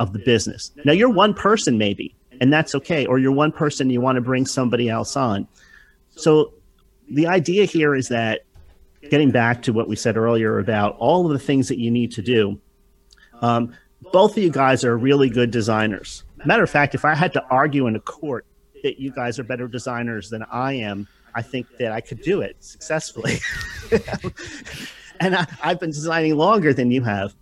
[0.00, 0.70] of the business.
[0.84, 3.04] Now you're one person maybe, and that's okay.
[3.06, 5.48] Or you're one person you want to bring somebody else on.
[6.10, 6.52] So
[7.12, 8.42] the idea here is that
[9.10, 12.10] getting back to what we said earlier about all of the things that you need
[12.12, 12.58] to do,
[13.40, 13.74] um,
[14.12, 16.24] both of you guys are really good designers.
[16.44, 18.46] Matter of fact, if I had to argue in a court
[18.82, 22.40] that you guys are better designers than I am, I think that I could do
[22.40, 23.38] it successfully.
[25.20, 27.34] and I, have been designing longer than you have.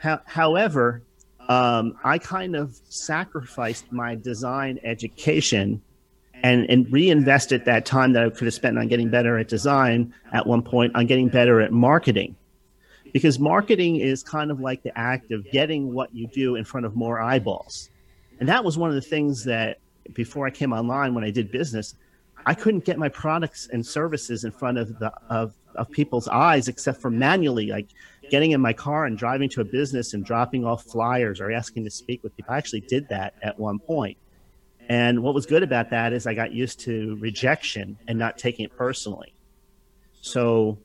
[0.00, 1.02] How, however,
[1.48, 5.82] um, I kind of sacrificed my design education
[6.42, 10.14] and and reinvested that time that I could have spent on getting better at design
[10.32, 12.36] at one point on getting better at marketing.
[13.12, 16.84] Because marketing is kind of like the act of getting what you do in front
[16.84, 17.90] of more eyeballs.
[18.38, 19.78] And that was one of the things that
[20.12, 21.94] before I came online when I did business,
[22.46, 26.68] I couldn't get my products and services in front of the of, of people's eyes
[26.68, 27.88] except for manually like
[28.30, 31.84] getting in my car and driving to a business and dropping off flyers or asking
[31.84, 32.54] to speak with people.
[32.54, 34.18] I actually did that at one point
[34.88, 38.64] and what was good about that is I got used to rejection and not taking
[38.64, 39.34] it personally.
[40.20, 40.78] So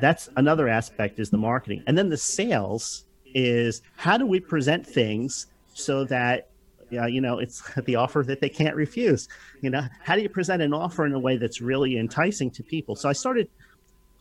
[0.00, 1.82] that's another aspect is the marketing.
[1.86, 6.48] And then the sales is how do we present things so that
[6.92, 9.28] uh, you know it's the offer that they can't refuse
[9.60, 12.62] you know how do you present an offer in a way that's really enticing to
[12.62, 13.46] people so i started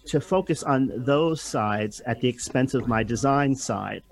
[0.06, 4.04] to focus on those sides at the expense of my design side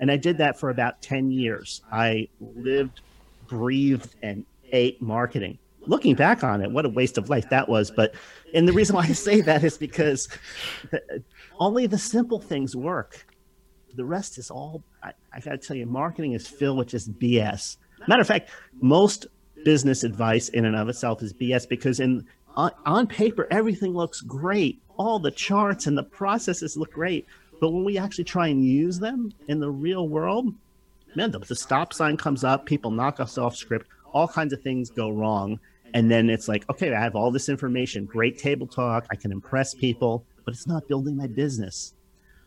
[0.00, 3.02] and i did that for about 10 years i lived
[3.46, 5.58] breathed and eight marketing.
[5.86, 7.90] Looking back on it, what a waste of life that was.
[7.90, 8.14] But
[8.54, 10.28] and the reason why I say that is because
[11.58, 13.26] only the simple things work.
[13.94, 17.18] The rest is all I, I got to tell you, marketing is filled with just
[17.18, 17.76] BS.
[18.06, 18.50] Matter of fact,
[18.80, 19.26] most
[19.64, 22.26] business advice in and of itself is BS because in
[22.56, 24.82] on, on paper everything looks great.
[24.96, 27.26] All the charts and the processes look great,
[27.60, 30.52] but when we actually try and use them in the real world,
[31.14, 34.62] man, the, the stop sign comes up, people knock us off script all kinds of
[34.62, 35.60] things go wrong.
[35.94, 39.32] And then it's like, okay, I have all this information, great table talk, I can
[39.32, 41.94] impress people, but it's not building my business.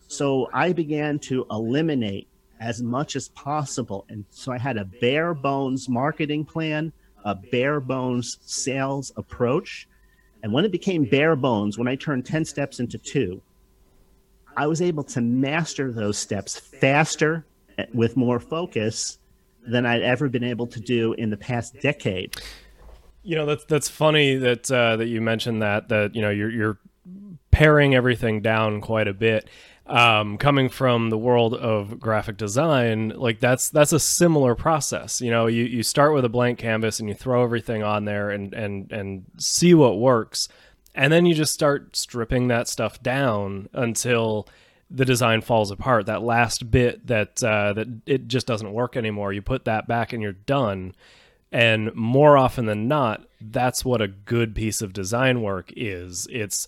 [0.07, 2.27] So I began to eliminate
[2.59, 4.05] as much as possible.
[4.09, 6.93] And so I had a bare bones marketing plan,
[7.25, 9.87] a bare bones sales approach.
[10.43, 13.41] And when it became bare bones, when I turned 10 steps into two,
[14.55, 17.45] I was able to master those steps faster
[17.93, 19.17] with more focus
[19.67, 22.35] than I'd ever been able to do in the past decade.
[23.23, 26.49] You know that's that's funny that uh, that you mentioned that that you know you're
[26.49, 26.79] you're
[27.51, 29.47] paring everything down quite a bit.
[29.87, 35.19] Um, coming from the world of graphic design, like that's that's a similar process.
[35.19, 38.29] You know, you, you start with a blank canvas and you throw everything on there
[38.29, 40.47] and and and see what works,
[40.95, 44.47] and then you just start stripping that stuff down until
[44.93, 46.07] the design falls apart.
[46.07, 49.33] That last bit that uh, that it just doesn't work anymore.
[49.33, 50.95] You put that back and you're done.
[51.53, 56.27] And more often than not, that's what a good piece of design work is.
[56.31, 56.67] It's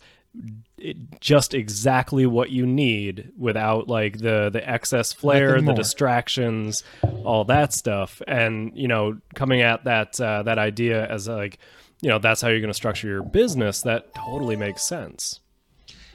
[0.77, 6.83] it, just exactly what you need without like the the excess flair, the distractions,
[7.23, 8.21] all that stuff.
[8.27, 11.59] And you know, coming at that uh, that idea as like,
[12.01, 13.81] you know, that's how you're going to structure your business.
[13.83, 15.39] That totally makes sense.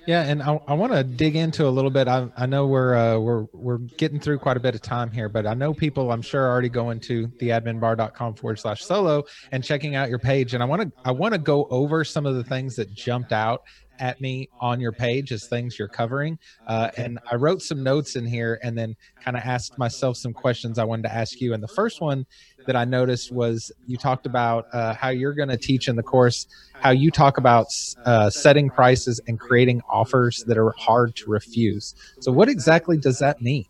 [0.09, 2.09] Yeah, and I, I want to dig into a little bit.
[2.09, 5.29] I, I know we're uh, we're we're getting through quite a bit of time here,
[5.29, 9.63] but I know people I'm sure are already going to theadminbar.com forward slash solo and
[9.63, 10.55] checking out your page.
[10.55, 13.33] And I want to I want to go over some of the things that jumped
[13.33, 13.65] out
[13.99, 16.39] at me on your page as things you're covering.
[16.67, 20.33] Uh, and I wrote some notes in here and then kind of asked myself some
[20.33, 21.53] questions I wanted to ask you.
[21.53, 22.25] And the first one
[22.69, 26.03] that I noticed was you talked about uh, how you're going to teach in the
[26.03, 27.67] course how you talk about
[28.05, 31.95] uh, setting prices and creating offers that are hard to refuse.
[32.21, 33.65] So, what exactly does that mean?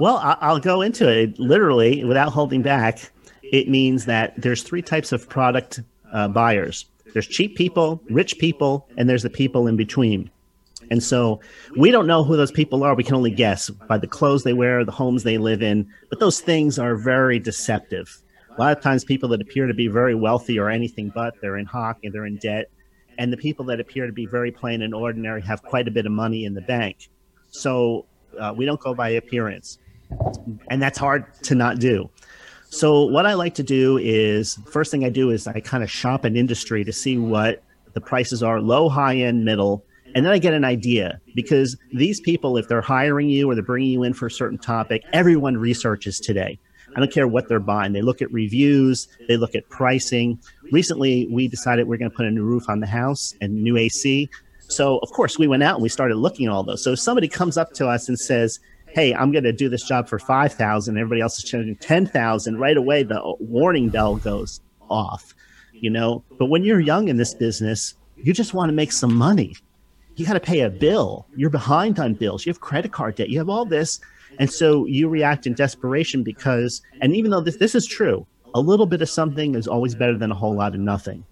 [0.00, 3.12] Well, I'll go into it literally without holding back.
[3.42, 6.86] It means that there's three types of product uh, buyers.
[7.12, 10.30] There's cheap people, rich people, and there's the people in between.
[10.90, 11.40] And so
[11.76, 12.94] we don't know who those people are.
[12.94, 15.88] We can only guess by the clothes they wear, the homes they live in.
[16.10, 18.22] But those things are very deceptive.
[18.56, 21.34] A lot of times, people that appear to be very wealthy are anything but.
[21.40, 22.70] They're in hock and they're in debt.
[23.16, 26.04] And the people that appear to be very plain and ordinary have quite a bit
[26.04, 27.08] of money in the bank.
[27.50, 28.04] So
[28.38, 29.78] uh, we don't go by appearance.
[30.68, 32.10] And that's hard to not do.
[32.68, 35.90] So what I like to do is first thing I do is I kind of
[35.90, 40.32] shop an industry to see what the prices are low, high end, middle, and then
[40.32, 44.02] I get an idea because these people, if they're hiring you or they're bringing you
[44.02, 46.58] in for a certain topic, everyone researches today.
[46.94, 47.92] I don't care what they're buying.
[47.92, 50.38] They look at reviews, they look at pricing.
[50.70, 53.76] Recently, we decided we're going to put a new roof on the house and new
[53.76, 54.28] AC.
[54.68, 56.84] So, of course, we went out and we started looking at all those.
[56.84, 59.84] So, if somebody comes up to us and says, Hey, I'm going to do this
[59.84, 65.34] job for 5,000, everybody else is charging 10,000, right away the warning bell goes off,
[65.72, 66.22] you know.
[66.38, 69.56] But when you're young in this business, you just want to make some money
[70.16, 71.26] you got to pay a bill.
[71.34, 72.44] You're behind on bills.
[72.44, 73.30] You have credit card debt.
[73.30, 74.00] You have all this.
[74.38, 78.60] And so you react in desperation because, and even though this, this is true, a
[78.60, 81.24] little bit of something is always better than a whole lot of nothing.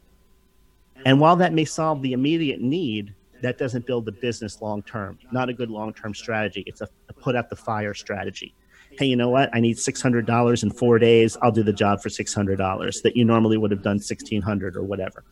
[1.04, 5.18] And while that may solve the immediate need, that doesn't build the business long term.
[5.32, 6.62] Not a good long term strategy.
[6.66, 8.54] It's a, a put out the fire strategy.
[8.98, 9.48] Hey, you know what?
[9.54, 11.36] I need six hundred dollars in four days.
[11.40, 14.42] I'll do the job for six hundred dollars that you normally would have done sixteen
[14.42, 15.24] hundred or whatever.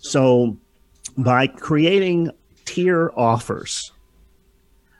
[0.00, 0.56] So,
[1.18, 2.30] by creating
[2.66, 3.92] tier offers,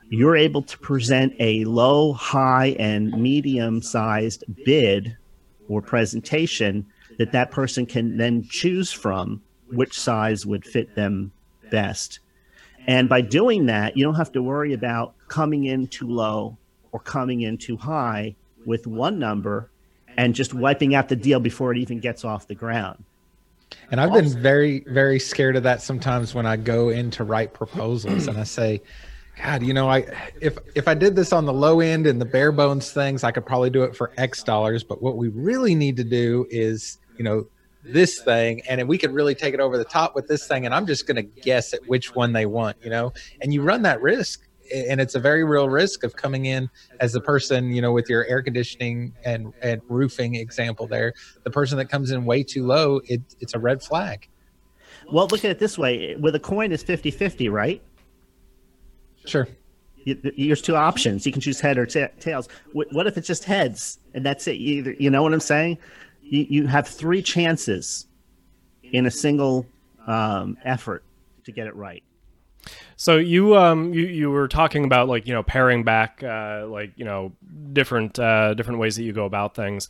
[0.09, 5.15] you're able to present a low, high, and medium sized bid
[5.67, 6.85] or presentation
[7.17, 11.31] that that person can then choose from which size would fit them
[11.69, 12.19] best.
[12.87, 16.57] And by doing that, you don't have to worry about coming in too low
[16.93, 19.69] or coming in too high with one number
[20.15, 23.03] and just wiping out the deal before it even gets off the ground.
[23.89, 27.53] And I've been very, very scared of that sometimes when I go in to write
[27.53, 28.81] proposals and I say,
[29.41, 30.05] God, you know, I
[30.41, 33.31] if if I did this on the low end and the bare bones things, I
[33.31, 34.83] could probably do it for X dollars.
[34.83, 37.45] But what we really need to do is, you know,
[37.83, 40.65] this thing, and we could really take it over the top with this thing.
[40.65, 43.13] And I'm just going to guess at which one they want, you know.
[43.41, 47.13] And you run that risk and it's a very real risk of coming in as
[47.13, 51.13] the person you know with your air conditioning and and roofing example there.
[51.43, 54.27] The person that comes in way too low it, it's a red flag.
[55.11, 56.15] Well look at it this way.
[56.15, 57.81] With a coin is 50 50 right?
[59.25, 59.47] Sure.
[60.05, 61.25] There's two options.
[61.25, 62.47] You can choose head or t- tails.
[62.71, 64.53] What if it's just heads and that's it?
[64.53, 65.77] Either you know what i'm saying?
[66.21, 68.07] You, you have three chances
[68.83, 69.65] in a single
[70.07, 71.03] um, effort
[71.43, 72.03] to get it right
[72.97, 76.91] so you um you, you were talking about like you know paring back uh, like
[76.97, 77.31] you know
[77.71, 79.87] different uh, different ways that you go about things.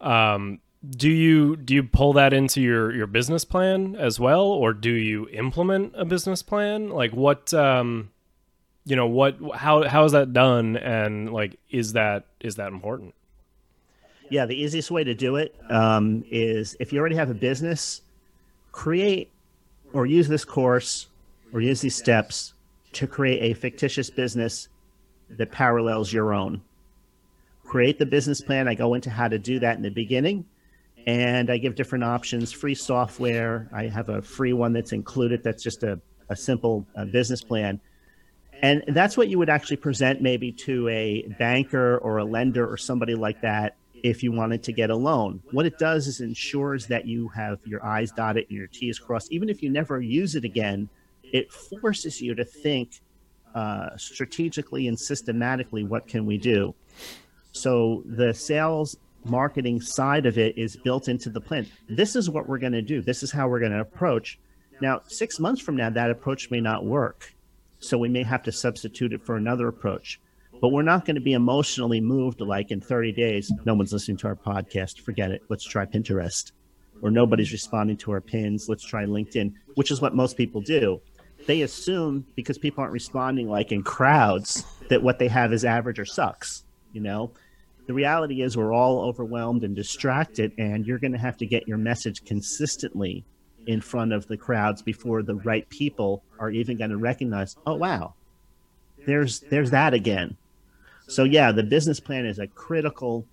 [0.00, 4.74] Um, do you do you pull that into your your business plan as well, or
[4.74, 6.90] do you implement a business plan?
[6.90, 8.10] Like what um
[8.88, 13.14] you know what how how is that done and like is that is that important
[14.30, 18.00] yeah the easiest way to do it um, is if you already have a business
[18.72, 19.30] create
[19.92, 21.06] or use this course
[21.52, 22.54] or use these steps
[22.92, 24.68] to create a fictitious business
[25.30, 26.62] that parallels your own.
[27.64, 28.66] Create the business plan.
[28.66, 30.44] I go into how to do that in the beginning
[31.08, 32.52] and i give different options.
[32.52, 33.66] Free software.
[33.72, 35.42] I have a free one that's included.
[35.42, 37.80] That's just a, a simple uh, business plan.
[38.60, 42.76] And that's what you would actually present maybe to a banker or a lender or
[42.76, 45.42] somebody like that if you wanted to get a loan.
[45.52, 49.32] What it does is ensures that you have your I's dotted and your T's crossed.
[49.32, 50.90] Even if you never use it again,
[51.32, 53.00] it forces you to think
[53.54, 56.74] uh, strategically and systematically what can we do.
[57.52, 61.66] So the sales marketing side of it is built into the plan.
[61.88, 63.02] This is what we're going to do.
[63.02, 64.38] This is how we're going to approach.
[64.80, 67.34] Now, six months from now, that approach may not work
[67.80, 70.20] so we may have to substitute it for another approach.
[70.60, 74.16] But we're not going to be emotionally moved like in 30 days, no one's listening
[74.18, 75.00] to our podcast.
[75.00, 75.42] Forget it.
[75.48, 76.52] Let's try Pinterest.
[77.00, 78.68] Or nobody's responding to our pins.
[78.68, 81.00] Let's try LinkedIn, which is what most people do.
[81.48, 85.98] They assume because people aren't responding like in crowds that what they have is average
[85.98, 86.62] or sucks.
[86.92, 87.30] You know,
[87.86, 91.66] the reality is we're all overwhelmed and distracted, and you're going to have to get
[91.66, 93.24] your message consistently
[93.66, 97.74] in front of the crowds before the right people are even going to recognize oh
[97.74, 98.14] wow
[99.06, 100.34] there's there's that again
[101.06, 103.26] so yeah the business plan is a critical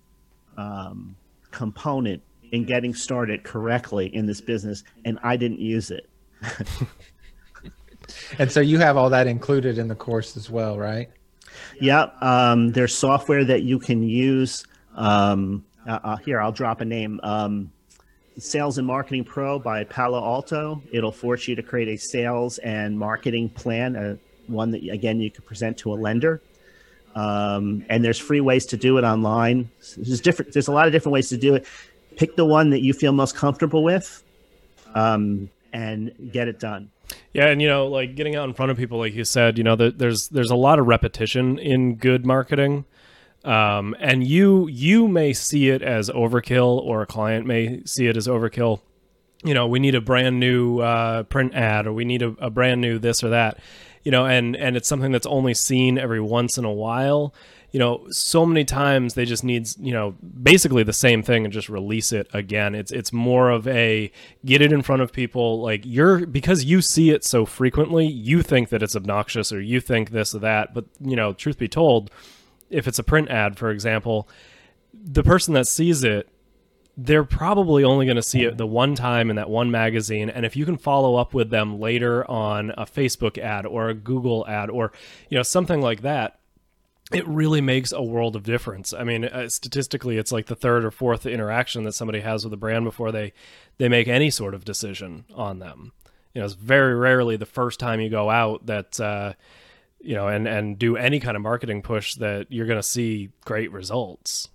[0.58, 1.16] um,
[1.50, 6.06] component in getting started correctly in this business and i didn't use it
[8.38, 11.10] and so you have all that included in the course as well right
[11.80, 16.84] yeah um, there's software that you can use um, uh, uh, here i'll drop a
[16.84, 17.70] name um,
[18.38, 20.82] Sales and Marketing Pro by Palo Alto.
[20.92, 25.30] It'll force you to create a sales and marketing plan, uh, one that again you
[25.30, 26.42] could present to a lender.
[27.14, 29.70] Um, and there's free ways to do it online.
[29.96, 30.52] There's different.
[30.52, 31.66] There's a lot of different ways to do it.
[32.16, 34.22] Pick the one that you feel most comfortable with,
[34.94, 36.90] um, and get it done.
[37.34, 39.64] Yeah, and you know, like getting out in front of people, like you said, you
[39.64, 42.86] know, there's there's a lot of repetition in good marketing.
[43.44, 48.16] Um, and you you may see it as overkill, or a client may see it
[48.16, 48.80] as overkill.
[49.44, 52.48] You know, we need a brand new uh, print ad, or we need a, a
[52.48, 53.58] brand new this or that.
[54.02, 57.34] You know, and and it's something that's only seen every once in a while
[57.76, 60.12] you know so many times they just needs you know
[60.42, 62.74] basically the same thing and just release it again.
[62.74, 64.10] It's it's more of a
[64.46, 65.60] get it in front of people.
[65.60, 69.82] Like you're because you see it so frequently you think that it's obnoxious or you
[69.82, 70.72] think this or that.
[70.72, 72.10] But you know truth be told
[72.70, 74.26] if it's a print ad, for example,
[74.94, 76.30] the person that sees it,
[76.96, 80.30] they're probably only going to see it the one time in that one magazine.
[80.30, 83.94] And if you can follow up with them later on a Facebook ad or a
[83.94, 84.92] Google ad or
[85.28, 86.40] you know something like that,
[87.12, 88.92] it really makes a world of difference.
[88.92, 92.52] I mean, uh, statistically, it's like the third or fourth interaction that somebody has with
[92.52, 93.32] a brand before they
[93.78, 95.92] they make any sort of decision on them.
[96.34, 98.98] You know, it's very rarely the first time you go out that.
[99.00, 99.34] Uh,
[99.98, 103.30] you know, and and do any kind of marketing push that you're going to see
[103.44, 104.48] great results.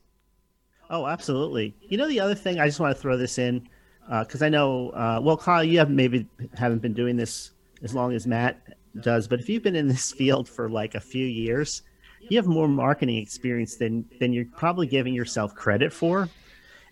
[0.90, 1.76] Oh, absolutely.
[1.82, 3.68] You know, the other thing I just want to throw this in
[4.08, 7.52] because uh, I know, uh, well, Kyle, you have maybe haven't been doing this
[7.84, 8.62] as long as Matt
[9.02, 11.82] does, but if you've been in this field for like a few years,
[12.30, 16.30] you have more marketing experience than than you're probably giving yourself credit for,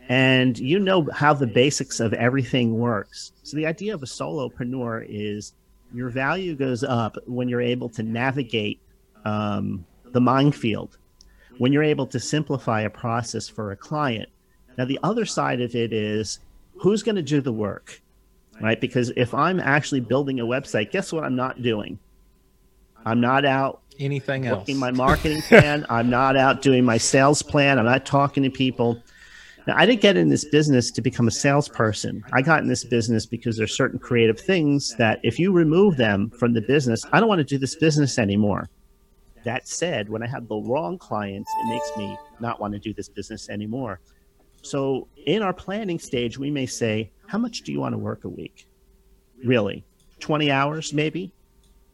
[0.10, 3.32] and you know how the basics of everything works.
[3.44, 5.54] So the idea of a solopreneur is
[5.94, 8.80] your value goes up when you're able to navigate
[9.26, 10.98] um, the minefield,
[11.58, 14.30] when you're able to simplify a process for a client.
[14.78, 16.40] Now, the other side of it is
[16.78, 18.02] who's going to do the work,
[18.62, 18.80] right?
[18.80, 22.00] Because if I'm actually building a website, guess what I'm not doing?
[23.06, 24.60] I'm not out anything else.
[24.60, 25.86] Working my marketing plan.
[25.90, 27.78] I'm not out doing my sales plan.
[27.78, 29.02] I'm not talking to people.
[29.68, 32.24] Now, I didn't get in this business to become a salesperson.
[32.34, 36.32] I got in this business because there's certain creative things that if you remove them
[36.32, 38.70] from the business, I don't want to do this business anymore.
[39.44, 42.94] That said, when I have the wrong clients, it makes me not want to do
[42.94, 44.00] this business anymore.
[44.62, 48.26] So, in our planning stage, we may say, How much do you want to work
[48.26, 48.68] a week?
[49.46, 49.86] Really?
[50.20, 51.32] 20 hours, maybe?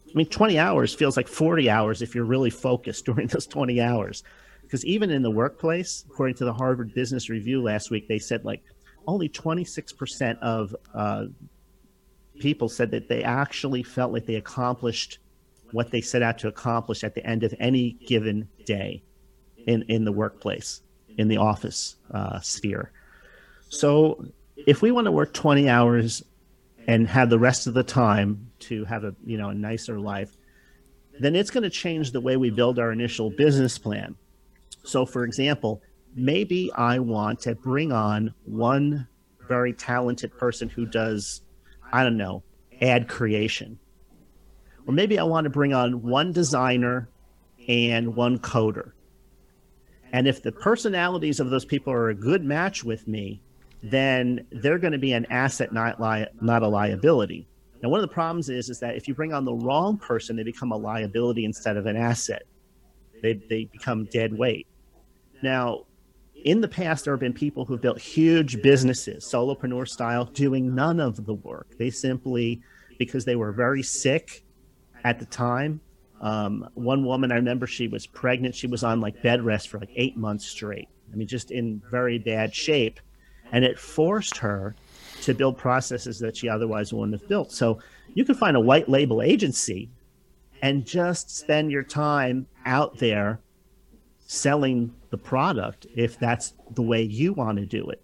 [0.07, 3.81] I mean, 20 hours feels like 40 hours if you're really focused during those 20
[3.81, 4.23] hours
[4.65, 8.43] because even in the workplace, according to the Harvard Business Review last week, they said
[8.43, 8.63] like
[9.07, 11.25] only 26% of uh,
[12.39, 15.19] people said that they actually felt like they accomplished
[15.71, 19.03] what they set out to accomplish at the end of any given day
[19.67, 20.81] in, in the workplace,
[21.17, 22.91] in the office uh, sphere.
[23.69, 24.25] So
[24.55, 26.23] if we want to work 20 hours
[26.87, 30.35] and have the rest of the time to have a you know a nicer life
[31.19, 34.15] then it's going to change the way we build our initial business plan.
[34.83, 35.81] So, for example,
[36.15, 39.07] maybe I want to bring on one
[39.47, 41.41] very talented person who does,
[41.91, 42.43] I don't know,
[42.81, 43.79] ad creation.
[44.87, 47.09] Or maybe I want to bring on one designer
[47.67, 48.91] and one coder.
[50.11, 53.41] And if the personalities of those people are a good match with me,
[53.81, 57.47] then they're going to be an asset, not li- not a liability.
[57.81, 60.35] Now, one of the problems is is that if you bring on the wrong person,
[60.35, 62.43] they become a liability instead of an asset.
[63.21, 64.67] They they become dead weight.
[65.41, 65.85] Now,
[66.45, 70.99] in the past, there have been people who've built huge businesses, solopreneur style, doing none
[70.99, 71.67] of the work.
[71.77, 72.61] They simply,
[72.99, 74.43] because they were very sick
[75.03, 75.81] at the time.
[76.21, 78.55] Um, one woman, I remember she was pregnant.
[78.55, 80.87] She was on like bed rest for like eight months straight.
[81.11, 82.99] I mean, just in very bad shape.
[83.51, 84.75] And it forced her
[85.25, 87.51] to build processes that she otherwise wouldn't have built.
[87.51, 87.79] So
[88.13, 89.89] you can find a white label agency
[90.61, 93.39] and just spend your time out there
[94.19, 98.01] selling the product if that's the way you want to do it.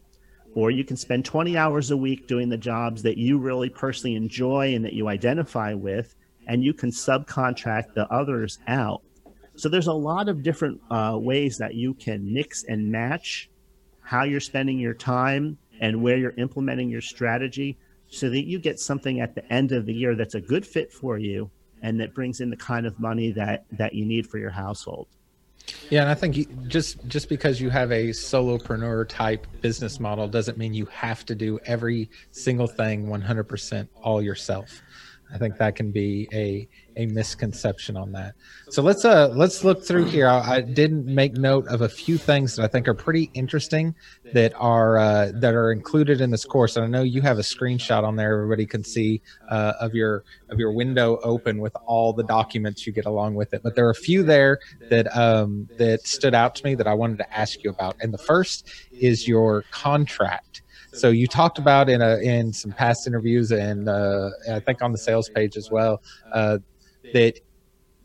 [0.55, 4.15] Or you can spend 20 hours a week doing the jobs that you really personally
[4.15, 6.15] enjoy and that you identify with,
[6.47, 9.01] and you can subcontract the others out.
[9.55, 13.49] So there's a lot of different uh, ways that you can mix and match
[14.01, 17.77] how you're spending your time and where you're implementing your strategy
[18.07, 20.93] so that you get something at the end of the year that's a good fit
[20.93, 21.49] for you
[21.81, 25.07] and that brings in the kind of money that that you need for your household.
[25.89, 30.57] Yeah, and I think just just because you have a solopreneur type business model doesn't
[30.57, 34.81] mean you have to do every single thing 100% all yourself.
[35.33, 36.67] I think that can be a
[36.97, 38.35] a misconception on that.
[38.69, 40.27] So let's uh let's look through here.
[40.27, 43.95] I, I did make note of a few things that I think are pretty interesting
[44.33, 46.75] that are uh, that are included in this course.
[46.75, 48.33] And I know you have a screenshot on there.
[48.33, 52.93] Everybody can see uh, of your of your window open with all the documents you
[52.93, 53.63] get along with it.
[53.63, 54.59] But there are a few there
[54.89, 57.95] that um, that stood out to me that I wanted to ask you about.
[58.01, 60.61] And the first is your contract.
[60.93, 64.91] So you talked about in a in some past interviews and uh, I think on
[64.91, 66.01] the sales page as well
[66.33, 66.59] uh,
[67.13, 67.39] that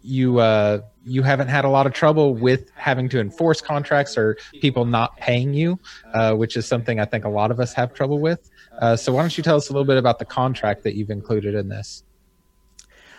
[0.02, 4.36] you uh, you haven't had a lot of trouble with having to enforce contracts or
[4.60, 5.78] people not paying you,
[6.14, 8.50] uh, which is something I think a lot of us have trouble with.
[8.78, 11.10] Uh, so why don't you tell us a little bit about the contract that you've
[11.10, 12.04] included in this?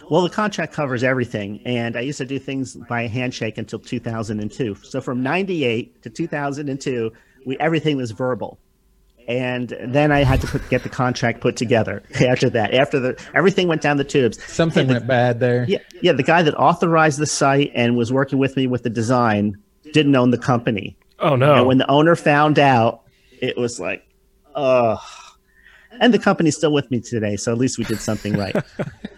[0.09, 4.75] Well, the contract covers everything, and I used to do things by handshake until 2002.
[4.83, 7.11] So from 98 to 2002,
[7.45, 8.59] we everything was verbal
[9.27, 12.01] and then I had to put, get the contract put together.
[12.27, 15.65] After that, after the everything went down the tubes, something the, went bad there.
[15.67, 16.13] Yeah, yeah.
[16.13, 19.57] The guy that authorized the site and was working with me with the design
[19.93, 20.97] didn't own the company.
[21.19, 21.55] Oh no!
[21.55, 23.03] And when the owner found out,
[23.41, 24.07] it was like,
[24.55, 24.99] ugh.
[25.99, 28.55] And the company's still with me today, so at least we did something right.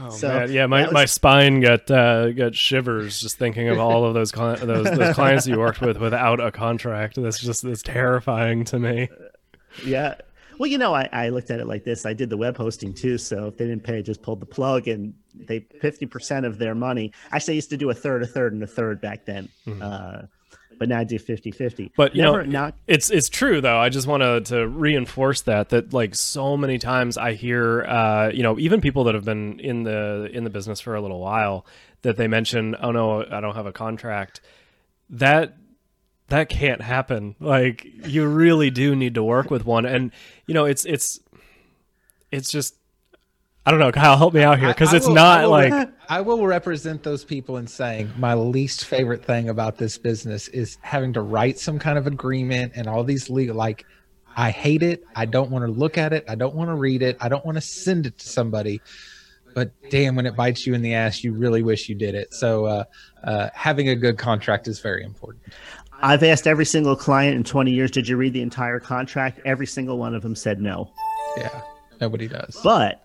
[0.00, 0.52] Oh, so man.
[0.52, 0.92] yeah, my, was...
[0.92, 5.14] my spine got uh, got shivers just thinking of all of those cli- those, those
[5.14, 7.20] clients you worked with without a contract.
[7.20, 9.08] That's just that's terrifying to me.
[9.84, 10.14] Yeah.
[10.58, 12.04] Well, you know, I, I looked at it like this.
[12.04, 14.46] I did the web hosting too, so if they didn't pay, I just pulled the
[14.46, 17.12] plug, and they fifty percent of their money.
[17.30, 19.48] Actually, I used to do a third, a third, and a third back then.
[19.66, 19.82] Mm-hmm.
[19.82, 20.22] Uh,
[20.78, 21.92] but now I do 50 50.
[21.96, 22.74] But you Never, know, not...
[22.86, 23.78] it's it's true though.
[23.78, 28.30] I just want to to reinforce that that like so many times I hear, uh,
[28.32, 31.20] you know, even people that have been in the in the business for a little
[31.20, 31.66] while
[32.02, 34.40] that they mention, oh no, I don't have a contract.
[35.10, 35.56] That
[36.28, 37.34] that can't happen.
[37.40, 40.12] Like you really do need to work with one, and
[40.46, 41.20] you know, it's it's
[42.30, 42.74] it's just
[43.66, 46.22] I don't know, Kyle, help me out here because it's will, not will, like I
[46.22, 51.12] will represent those people in saying my least favorite thing about this business is having
[51.12, 53.84] to write some kind of agreement and all these legal like
[54.34, 55.04] I hate it.
[55.16, 56.24] I don't want to look at it.
[56.28, 57.18] I don't want to read it.
[57.20, 58.80] I don't want to send it to somebody.
[59.52, 62.32] But damn, when it bites you in the ass, you really wish you did it.
[62.32, 62.84] So uh,
[63.24, 65.42] uh, having a good contract is very important.
[66.00, 69.40] I've asked every single client in 20 years, did you read the entire contract?
[69.44, 70.92] Every single one of them said no.
[71.36, 71.60] Yeah,
[72.00, 72.60] nobody does.
[72.62, 73.04] But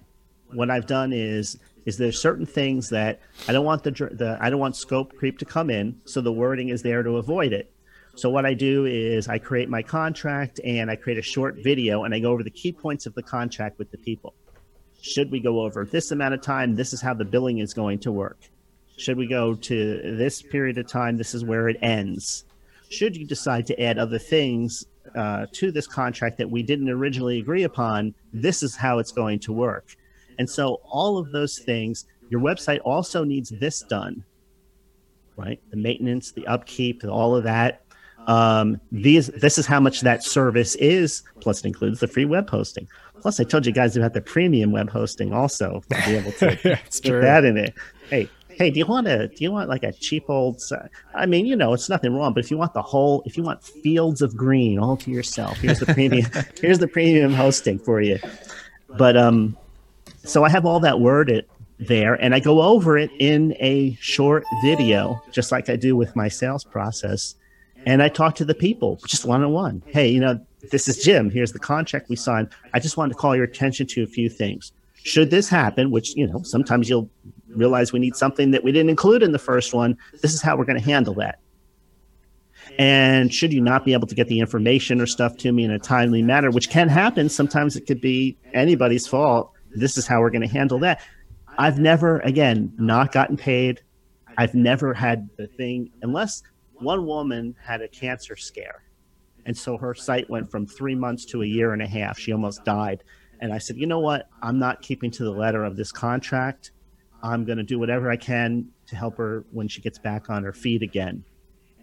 [0.52, 4.50] what I've done is is there certain things that I don't want the, the I
[4.50, 7.72] don't want scope creep to come in, so the wording is there to avoid it.
[8.16, 12.04] So what I do is I create my contract and I create a short video
[12.04, 14.36] and I go over the key points of the contract with the people.
[15.02, 16.76] Should we go over this amount of time?
[16.76, 18.38] This is how the billing is going to work.
[18.98, 21.18] Should we go to this period of time?
[21.18, 22.46] This is where it ends.
[22.90, 27.40] Should you decide to add other things uh, to this contract that we didn't originally
[27.40, 29.96] agree upon, this is how it's going to work.
[30.40, 34.24] And so all of those things, your website also needs this done,
[35.38, 35.60] right?
[35.70, 37.82] The maintenance, the upkeep, all of that.
[38.28, 41.24] Um, these, this is how much that service is.
[41.42, 42.88] Plus, it includes the free web hosting.
[43.22, 46.60] Plus, I told you guys about the premium web hosting also to be able to
[46.64, 47.74] yeah, put that in it.
[48.10, 50.62] Hey, hey, do you want a do you want like a cheap old?
[51.14, 53.44] I mean, you know, it's nothing wrong, but if you want the whole, if you
[53.44, 56.30] want fields of green all to yourself, here's the premium.
[56.62, 58.20] here's the premium hosting for you.
[58.90, 59.58] But um,
[60.24, 61.46] so I have all that worded
[61.80, 66.16] there, and I go over it in a short video, just like I do with
[66.16, 67.36] my sales process.
[67.86, 69.84] And I talk to the people just one on one.
[69.88, 70.40] Hey, you know,
[70.72, 71.30] this is Jim.
[71.30, 72.48] Here's the contract we signed.
[72.74, 74.72] I just wanted to call your attention to a few things.
[74.94, 77.10] Should this happen, which, you know, sometimes you'll
[77.50, 80.56] realize we need something that we didn't include in the first one, this is how
[80.56, 81.40] we're going to handle that.
[82.80, 85.72] And should you not be able to get the information or stuff to me in
[85.72, 89.52] a timely manner, which can happen, sometimes it could be anybody's fault.
[89.76, 91.02] This is how we're going to handle that.
[91.58, 93.82] I've never, again, not gotten paid.
[94.38, 96.42] I've never had the thing, unless
[96.74, 98.84] one woman had a cancer scare.
[99.46, 102.18] And so her site went from three months to a year and a half.
[102.18, 103.04] She almost died.
[103.42, 104.30] And I said, you know what?
[104.42, 106.72] I'm not keeping to the letter of this contract.
[107.22, 110.44] I'm going to do whatever I can to help her when she gets back on
[110.44, 111.24] her feet again.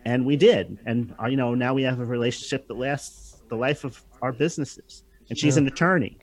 [0.05, 0.79] And we did.
[0.87, 4.33] And, uh, you know, now we have a relationship that lasts the life of our
[4.33, 5.05] businesses.
[5.29, 6.19] And she's an attorney.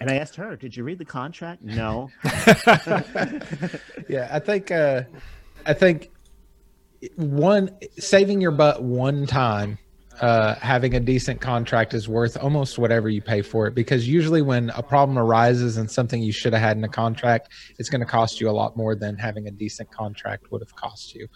[0.00, 1.62] And I asked her, did you read the contract?
[1.62, 2.10] No.
[4.08, 5.02] Yeah, I think uh
[5.66, 6.10] I think
[7.16, 9.78] one saving your butt one time
[10.20, 13.74] uh, having a decent contract is worth almost whatever you pay for it.
[13.74, 17.48] Because usually when a problem arises and something you should have had in a contract
[17.78, 20.74] it's going to cost you a lot more than having a decent contract would have
[20.76, 21.26] cost you.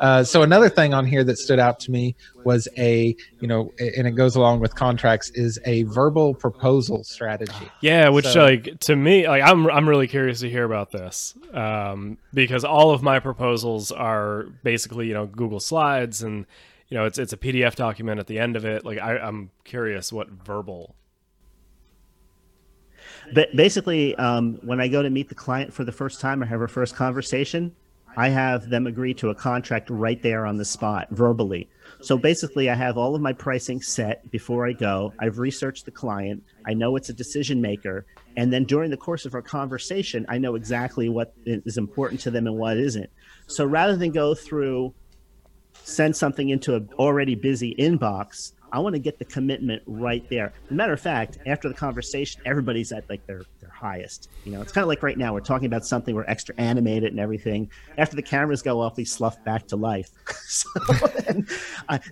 [0.00, 3.72] Uh, so another thing on here that stood out to me was a you know
[3.78, 7.68] and it goes along with contracts is a verbal proposal strategy.
[7.80, 11.34] Yeah, which So- like to me, like I'm I'm really curious to hear about this
[11.54, 16.46] um, because all of my proposals are basically you know Google Slides and
[16.92, 18.84] you know it's it's a PDF document at the end of it.
[18.84, 20.94] Like I, I'm curious what verbal.
[23.32, 26.44] But basically, um, when I go to meet the client for the first time or
[26.44, 27.74] have our first conversation,
[28.14, 31.70] I have them agree to a contract right there on the spot, verbally.
[32.02, 35.14] So basically, I have all of my pricing set before I go.
[35.18, 36.44] I've researched the client.
[36.66, 38.04] I know it's a decision maker.
[38.36, 42.30] And then during the course of our conversation, I know exactly what is important to
[42.30, 43.08] them and what isn't.
[43.46, 44.92] So rather than go through,
[45.84, 50.46] send something into an already busy inbox, I want to get the commitment right there.
[50.64, 54.30] As a matter of fact, after the conversation, everybody's at like their their highest.
[54.44, 57.10] You know, it's kind of like right now we're talking about something we're extra animated
[57.10, 57.70] and everything.
[57.98, 60.10] After the cameras go off, we slough back to life.
[60.46, 60.70] so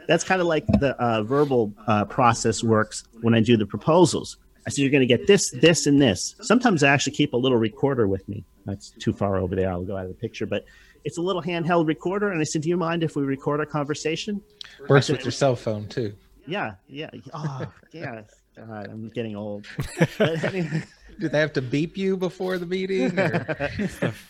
[0.07, 4.37] that's kind of like the uh, verbal uh, process works when I do the proposals.
[4.67, 6.35] I said you're going to get this, this, and this.
[6.43, 8.45] Sometimes I actually keep a little recorder with me.
[8.67, 9.71] That's too far over there.
[9.71, 10.67] I'll go out of the picture, but.
[11.05, 13.67] It's a little handheld recorder, and I said, "Do you mind if we record our
[13.67, 14.43] conversation?"
[14.89, 16.15] works with your cell phone too
[16.47, 17.11] Yeah, yeah.
[17.35, 18.23] Oh, yeah.
[18.57, 19.67] God, I'm getting old.
[20.21, 20.83] Anyway,
[21.19, 23.47] do they have to beep you before the meeting or?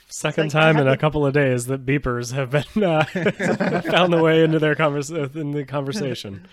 [0.08, 3.04] Second like, time in a couple of days that beepers have been uh,
[3.90, 6.46] found their way into their convers- in the conversation.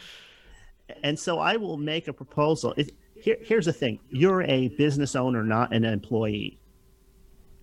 [1.04, 2.74] and so I will make a proposal.
[2.78, 6.60] It, here, here's the thing: you're a business owner, not an employee.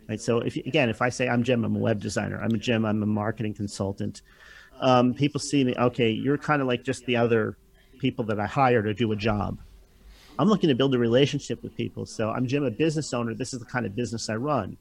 [0.08, 0.20] Right.
[0.20, 2.40] So if again, if I say I'm Jim, I'm a web designer.
[2.42, 2.84] I'm a Jim.
[2.84, 4.22] I'm a marketing consultant.
[4.80, 5.74] Um, people see me.
[5.76, 7.56] Okay, you're kind of like just the other
[7.98, 9.58] people that I hire to do a job.
[10.38, 12.06] I'm looking to build a relationship with people.
[12.06, 13.34] So I'm Jim, a business owner.
[13.34, 14.76] This is the kind of business I run.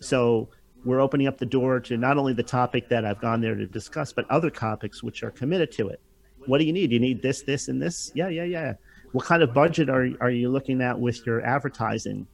[0.00, 0.48] So
[0.84, 3.66] we're opening up the door to not only the topic that I've gone there to
[3.66, 6.00] discuss, but other topics which are committed to it.
[6.46, 6.92] What do you need?
[6.92, 8.12] You need this, this, and this?
[8.14, 8.74] Yeah, yeah, yeah.
[9.12, 12.26] What kind of budget are, are you looking at with your advertising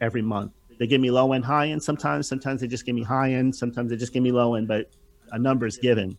[0.00, 0.52] every month?
[0.78, 2.28] They give me low end, high end sometimes.
[2.28, 3.54] Sometimes they just give me high end.
[3.54, 4.90] Sometimes they just give me low end, but
[5.32, 6.16] a number is given.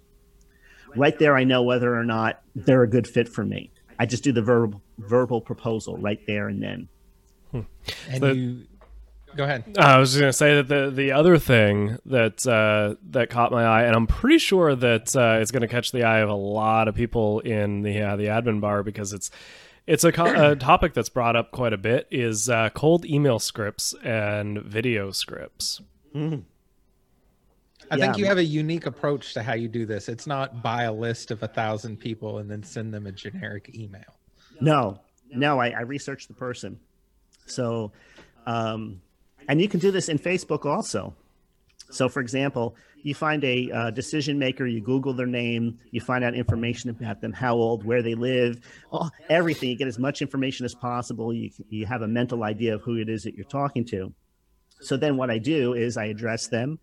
[0.95, 3.71] Right there, I know whether or not they're a good fit for me.
[3.99, 6.87] I just do the verbal verbal proposal right there and then.
[7.53, 8.65] And So- you
[9.35, 9.75] go ahead.
[9.77, 13.63] I was just gonna say that the the other thing that uh, that caught my
[13.65, 16.87] eye, and I'm pretty sure that uh, it's gonna catch the eye of a lot
[16.87, 19.29] of people in the uh, the admin bar because it's
[19.87, 23.39] it's a, co- a topic that's brought up quite a bit is uh, cold email
[23.39, 25.81] scripts and video scripts.
[27.91, 30.09] I think you have a unique approach to how you do this.
[30.09, 33.71] It's not buy a list of a thousand people and then send them a generic
[33.75, 34.15] email.
[34.59, 36.79] No, no, I, I researched the person.
[37.45, 37.91] So,
[38.47, 39.01] um,
[39.47, 41.13] and you can do this in Facebook also.
[41.91, 46.23] So, for example, you find a uh, decision maker, you Google their name, you find
[46.23, 48.59] out information about them, how old, where they live,
[48.91, 49.69] oh, everything.
[49.69, 51.33] You get as much information as possible.
[51.33, 54.13] You, you have a mental idea of who it is that you're talking to.
[54.81, 56.79] So then what I do is I address them,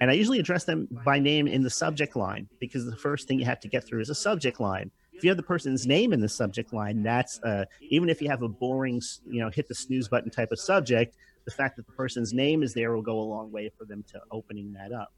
[0.00, 3.38] and I usually address them by name in the subject line because the first thing
[3.38, 4.90] you have to get through is a subject line.
[5.12, 8.28] If you have the person's name in the subject line, that's uh, even if you
[8.28, 11.16] have a boring, you know, hit the snooze button type of subject,
[11.46, 14.04] the fact that the person's name is there will go a long way for them
[14.12, 15.12] to opening that up.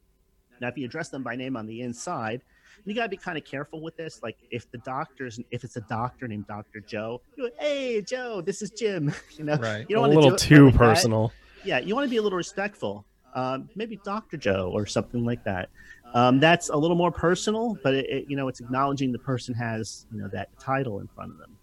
[0.61, 2.43] Now, if you address them by name on the inside,
[2.85, 4.20] you got to be kind of careful with this.
[4.22, 6.81] Like if the doctor's, if it's a doctor named Dr.
[6.81, 9.12] Joe, go, hey, Joe, this is Jim.
[9.39, 9.87] You know, Right.
[9.89, 10.79] you a don't want little to do it too like that.
[10.79, 11.33] personal.
[11.64, 13.05] Yeah, you want to be a little respectful.
[13.35, 14.37] Um, maybe Dr.
[14.37, 15.68] Joe or something like that.
[16.14, 19.55] Um, that's a little more personal, but it, it, you know, it's acknowledging the person
[19.55, 21.57] has you know that title in front of them.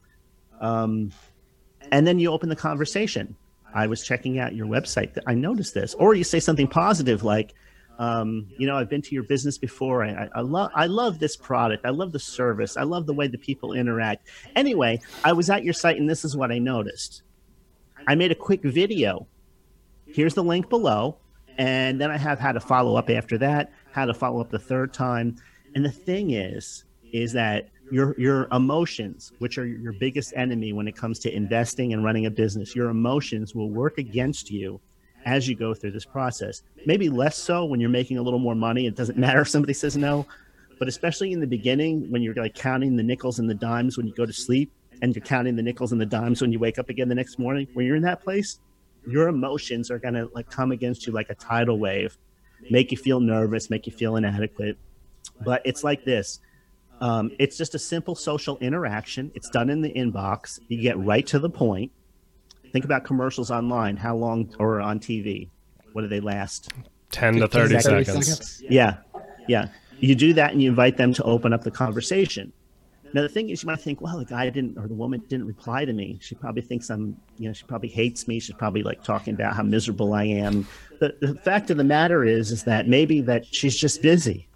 [0.62, 1.12] Um,
[1.92, 3.36] and then you open the conversation.
[3.76, 5.18] I was checking out your website.
[5.28, 7.54] I noticed this, or you say something positive like,
[8.00, 10.04] um, you know, I've been to your business before.
[10.04, 11.86] I, I love, I love this product.
[11.86, 12.78] I love the service.
[12.78, 14.28] I love the way the people interact.
[14.56, 17.24] Anyway, I was at your site, and this is what I noticed.
[18.08, 19.28] I made a quick video.
[20.08, 21.18] Here's the link below,
[21.58, 24.60] and then I have how to follow up after that, how to follow up the
[24.60, 25.36] third time.
[25.74, 30.88] And the thing is, is that your your emotions, which are your biggest enemy when
[30.88, 34.80] it comes to investing and running a business, your emotions will work against you
[35.26, 36.64] as you go through this process.
[36.86, 38.88] Maybe less so when you're making a little more money.
[38.88, 40.26] It doesn't matter if somebody says no,
[40.80, 44.08] but especially in the beginning when you're like counting the nickels and the dimes when
[44.08, 44.72] you go to sleep,
[45.02, 47.40] and you're counting the nickels and the dimes when you wake up again the next
[47.40, 47.68] morning.
[47.74, 48.60] When you're in that place,
[49.08, 52.18] your emotions are gonna like come against you like a tidal wave,
[52.70, 54.78] make you feel nervous, make you feel inadequate.
[55.44, 56.40] But it's like this.
[57.02, 59.32] Um, it's just a simple social interaction.
[59.36, 60.60] It's done in the inbox.
[60.68, 61.92] You get right to the point.
[62.72, 63.98] Think about commercials online.
[63.98, 65.50] How long or on TV?
[65.94, 66.72] What do they last?
[67.12, 68.64] 10 to 30 30 seconds.
[68.68, 68.98] Yeah,
[69.48, 69.70] yeah.
[70.00, 72.52] You do that and you invite them to open up the conversation.
[73.14, 75.48] Now the thing is, you might think, well, the guy didn't or the woman didn't
[75.48, 76.18] reply to me.
[76.22, 78.42] She probably thinks I'm, you know, she probably hates me.
[78.42, 80.68] She's probably like talking about how miserable I am.
[81.00, 84.50] The, the fact of the matter is, is that maybe that she's just busy.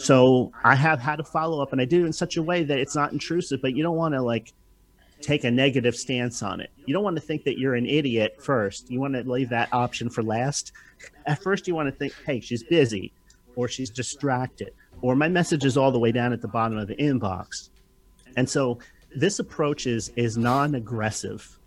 [0.00, 2.64] So I have had a follow up, and I do it in such a way
[2.64, 4.54] that it's not intrusive, but you don't want to like
[5.20, 6.70] take a negative stance on it.
[6.86, 8.90] You don't want to think that you're an idiot first.
[8.90, 10.72] You want to leave that option for last.
[11.26, 13.12] At first, you want to think, hey, she's busy,
[13.56, 14.72] or she's distracted,
[15.02, 17.68] or my message is all the way down at the bottom of the inbox.
[18.36, 18.78] And so
[19.14, 21.58] this approach is is non-aggressive.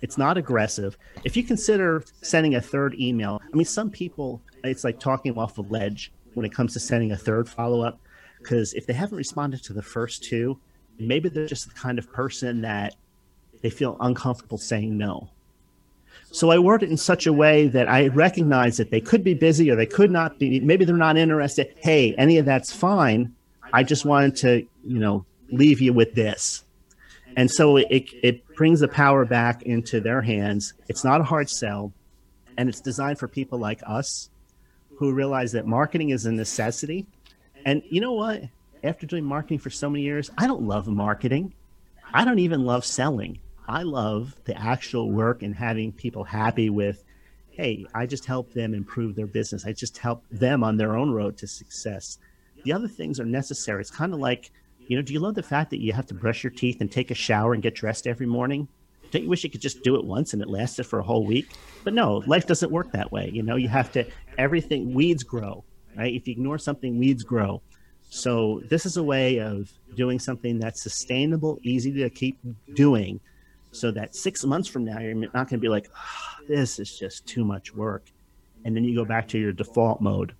[0.00, 0.96] It's not aggressive.
[1.22, 5.58] If you consider sending a third email, I mean, some people, it's like talking off
[5.58, 7.98] a ledge when it comes to sending a third follow up.
[8.38, 10.58] Because if they haven't responded to the first two,
[10.98, 12.94] maybe they're just the kind of person that
[13.62, 15.30] they feel uncomfortable saying no.
[16.30, 19.34] So I word it in such a way that I recognize that they could be
[19.34, 20.60] busy or they could not be.
[20.60, 21.72] Maybe they're not interested.
[21.76, 23.34] Hey, any of that's fine.
[23.72, 26.64] I just wanted to, you know, leave you with this.
[27.36, 30.74] And so it, it brings the power back into their hands.
[30.88, 31.92] It's not a hard sell,
[32.56, 34.30] and it's designed for people like us
[34.96, 37.06] who realize that marketing is a necessity.
[37.64, 38.42] And you know what?
[38.82, 41.54] After doing marketing for so many years, I don't love marketing.
[42.12, 43.38] I don't even love selling.
[43.66, 47.02] I love the actual work and having people happy with,
[47.50, 49.64] hey, I just help them improve their business.
[49.64, 52.18] I just help them on their own road to success.
[52.64, 53.80] The other things are necessary.
[53.80, 54.50] It's kind of like,
[54.86, 56.92] you know, do you love the fact that you have to brush your teeth and
[56.92, 58.68] take a shower and get dressed every morning?
[59.14, 61.24] Don't you wish you could just do it once and it lasted for a whole
[61.24, 61.46] week?
[61.84, 63.30] But no, life doesn't work that way.
[63.32, 64.04] You know, you have to,
[64.38, 65.64] everything, weeds grow,
[65.96, 66.12] right?
[66.12, 67.62] If you ignore something, weeds grow.
[68.10, 72.40] So this is a way of doing something that's sustainable, easy to keep
[72.74, 73.20] doing,
[73.70, 76.98] so that six months from now, you're not going to be like, "Ah, this is
[76.98, 78.10] just too much work.
[78.64, 80.34] And then you go back to your default mode,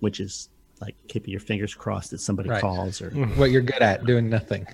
[0.00, 0.48] which is
[0.80, 2.60] like keeping your fingers crossed that somebody Right.
[2.60, 4.66] calls or, what you're good at doing nothing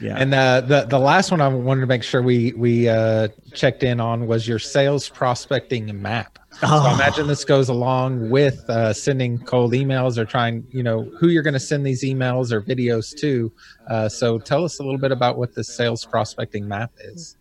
[0.00, 0.16] yeah.
[0.16, 3.82] and uh, the the last one i wanted to make sure we we uh, checked
[3.82, 6.94] in on was your sales prospecting map so I Oh.
[6.94, 11.42] imagine this goes along with uh, sending cold emails or trying you know who you're
[11.42, 13.52] going to send these emails or videos to
[13.88, 17.36] uh, so tell us a little bit about what the sales prospecting map is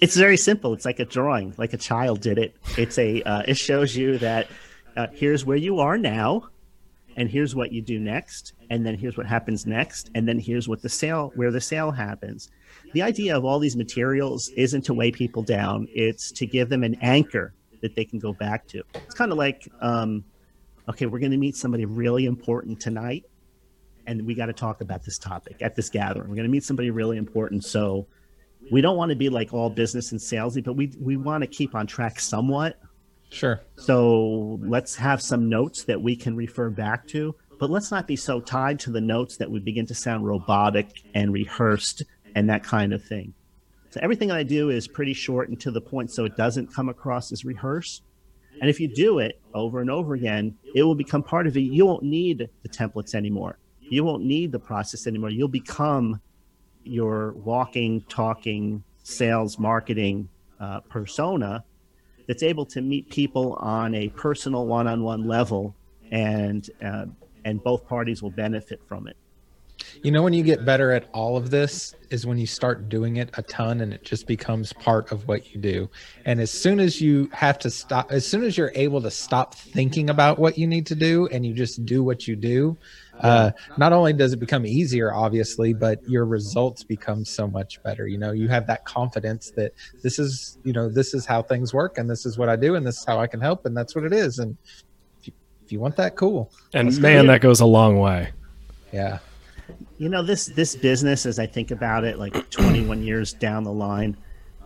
[0.00, 0.72] it's very simple.
[0.74, 2.56] It's like a drawing, like a child did it.
[2.76, 4.48] It's a uh, it shows you that
[4.96, 6.48] uh, here's where you are now,
[7.16, 10.68] and here's what you do next, and then here's what happens next, and then here's
[10.68, 12.50] what the sale where the sale happens.
[12.92, 16.84] The idea of all these materials isn't to weigh people down; it's to give them
[16.84, 18.82] an anchor that they can go back to.
[18.94, 20.24] It's kind of like, um,
[20.88, 23.24] okay, we're going to meet somebody really important tonight,
[24.06, 26.28] and we got to talk about this topic at this gathering.
[26.28, 28.06] We're going to meet somebody really important, so
[28.70, 31.46] we don't want to be like all business and salesy, but we we want to
[31.46, 32.78] keep on track somewhat.
[33.30, 38.06] Sure So let's have some notes that we can refer back to, but let's not
[38.06, 42.02] be so tied to the notes that we begin to sound robotic and rehearsed
[42.34, 43.34] and that kind of thing.
[43.90, 46.88] So everything I do is pretty short and to the point so it doesn't come
[46.88, 48.02] across as rehearsed.
[48.60, 51.60] And if you do it over and over again, it will become part of it.
[51.60, 53.58] You won't need the templates anymore.
[53.80, 55.30] You won't need the process anymore.
[55.30, 56.20] You'll become
[56.84, 61.64] your walking, talking, sales, marketing uh, persona
[62.26, 65.74] that's able to meet people on a personal one-on-one level
[66.10, 67.06] and uh,
[67.44, 69.16] and both parties will benefit from it.
[70.02, 73.16] You know when you get better at all of this is when you start doing
[73.16, 75.90] it a ton and it just becomes part of what you do.
[76.24, 79.54] And as soon as you have to stop as soon as you're able to stop
[79.54, 82.76] thinking about what you need to do and you just do what you do
[83.20, 88.06] uh, not only does it become easier obviously but your results become so much better.
[88.06, 91.72] You know you have that confidence that this is you know this is how things
[91.72, 93.76] work and this is what i do and this is how i can help and
[93.76, 94.56] that's what it is and
[95.20, 95.32] if you,
[95.64, 96.50] if you want that cool.
[96.74, 98.32] And man that goes a long way.
[98.92, 99.18] Yeah.
[99.98, 103.72] You know this this business as i think about it like 21 years down the
[103.72, 104.16] line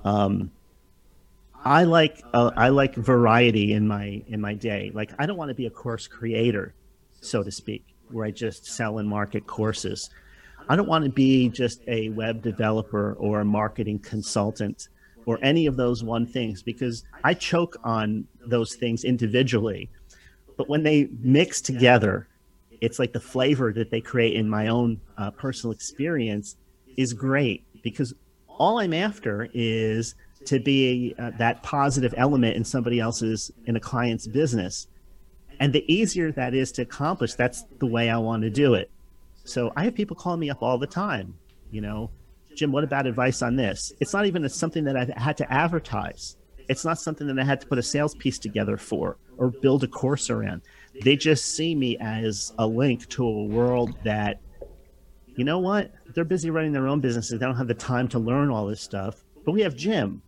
[0.05, 0.51] um,
[1.65, 4.91] i like uh, i like variety in my in my day.
[4.93, 6.75] Like i don't want to be a course creator
[7.21, 10.11] so to speak where I just sell and market courses.
[10.69, 14.89] I don't want to be just a web developer or a marketing consultant
[15.27, 19.91] or any of those one things because I choke on those things individually.
[20.57, 22.29] But when they mix together,
[22.81, 26.57] it's like the flavor that they create in my own uh, personal experience
[26.97, 28.15] is great because
[28.47, 30.15] all I'm after is
[30.47, 34.87] to be uh, that positive element in somebody else's in a client's business
[35.61, 38.91] and the easier that is to accomplish, that's the way I want to do it.
[39.45, 41.35] So I have people calling me up all the time,
[41.71, 42.11] you know,
[42.57, 43.93] Jim, what about advice on this?
[44.01, 46.37] It's not even something that I had to advertise.
[46.69, 49.85] It's not something that I had to put a sales piece together for or build
[49.85, 50.63] a course around.
[51.03, 54.41] They just see me as a link to a world that,
[55.37, 55.93] you know what?
[56.15, 57.39] They're busy running their own businesses.
[57.39, 59.23] They don't have the time to learn all this stuff.
[59.45, 60.23] But we have Jim.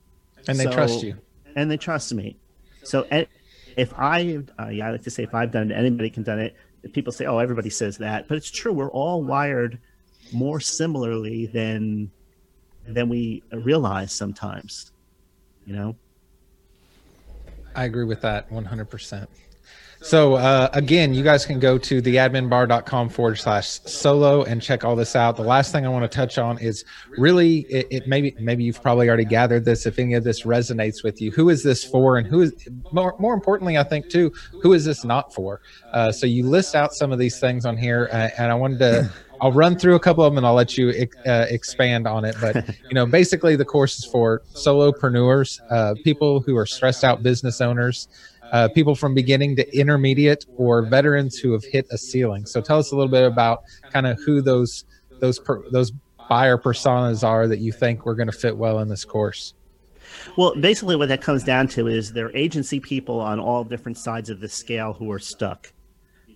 [0.49, 1.17] And they so, trust you.
[1.55, 2.37] And they trust me.
[2.83, 3.07] So
[3.77, 6.39] if I, uh, yeah, I like to say if I've done it, anybody can done
[6.39, 6.57] it.
[6.93, 8.73] People say, oh, everybody says that, but it's true.
[8.73, 9.79] We're all wired
[10.33, 12.11] more similarly than
[12.87, 14.91] than we realize sometimes.
[15.67, 15.97] You know.
[17.75, 19.27] I agree with that 100%.
[20.03, 24.97] So uh, again, you guys can go to theadminbar.com forward slash solo and check all
[24.97, 25.37] this out.
[25.37, 26.85] The last thing I want to touch on is
[27.17, 29.87] really it, it, maybe maybe you've probably already gathered this.
[29.87, 33.15] If any of this resonates with you, who is this for, and who is more
[33.21, 35.61] more importantly, I think too, who is this not for?
[35.93, 38.79] Uh, so you list out some of these things on here, uh, and I wanted
[38.81, 39.11] to.
[39.41, 42.37] I'll run through a couple of them and I'll let you uh, expand on it.
[42.41, 47.25] But you know, basically, the course is for solopreneurs, uh, people who are stressed out
[47.25, 48.07] business owners,
[48.53, 52.47] uh, people from beginning to intermediate or veterans who have hit a ceiling.
[52.47, 54.85] So tell us a little bit about kind of who those
[55.21, 55.93] those per, those
[56.29, 59.55] buyer personas are that you think we're going to fit well in this course.
[60.37, 64.31] Well, basically, what that comes down to is they're agency people on all different sides
[64.31, 65.73] of the scale who are stuck.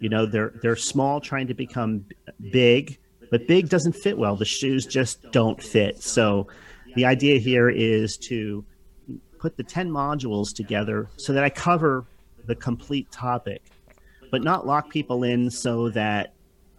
[0.01, 2.07] You know, they're they're small, trying to become
[2.51, 2.99] big,
[3.31, 4.37] but big doesn't fit well.
[4.37, 6.03] The shoes just don't fit.
[6.03, 6.47] So,
[6.95, 8.65] the idea here is to
[9.39, 12.05] put the 10 modules together so that I cover
[12.47, 13.63] the complete topic,
[14.31, 16.35] but not lock people in so that,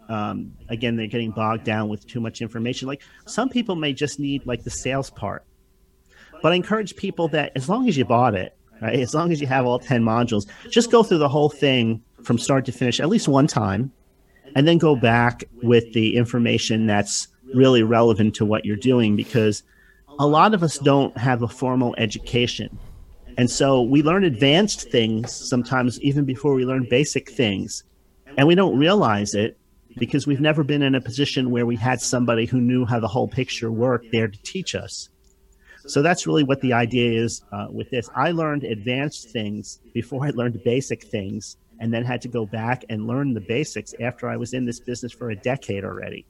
[0.10, 2.88] um, again, they're getting bogged down with too much information.
[2.88, 5.44] Like some people may just need like the sales part,
[6.42, 9.42] but I encourage people that as long as you bought it, right, as long as
[9.42, 13.00] you have all 10 modules, just go through the whole thing from start to finish
[13.00, 13.92] at least one time
[14.56, 19.64] and then go back with the information that's really relevant to what you're doing because–
[20.20, 22.78] a lot of us don't have a formal education.
[23.38, 27.84] And so we learn advanced things sometimes even before we learn basic things.
[28.38, 29.58] And we don't realize it
[29.98, 33.08] because we've never been in a position where we had somebody who knew how the
[33.08, 35.10] whole picture worked there to teach us.
[35.86, 38.10] So that's really what the idea is uh, with this.
[38.16, 42.84] I learned advanced things before I learned basic things, and then had to go back
[42.90, 46.26] and learn the basics after I was in this business for a decade already.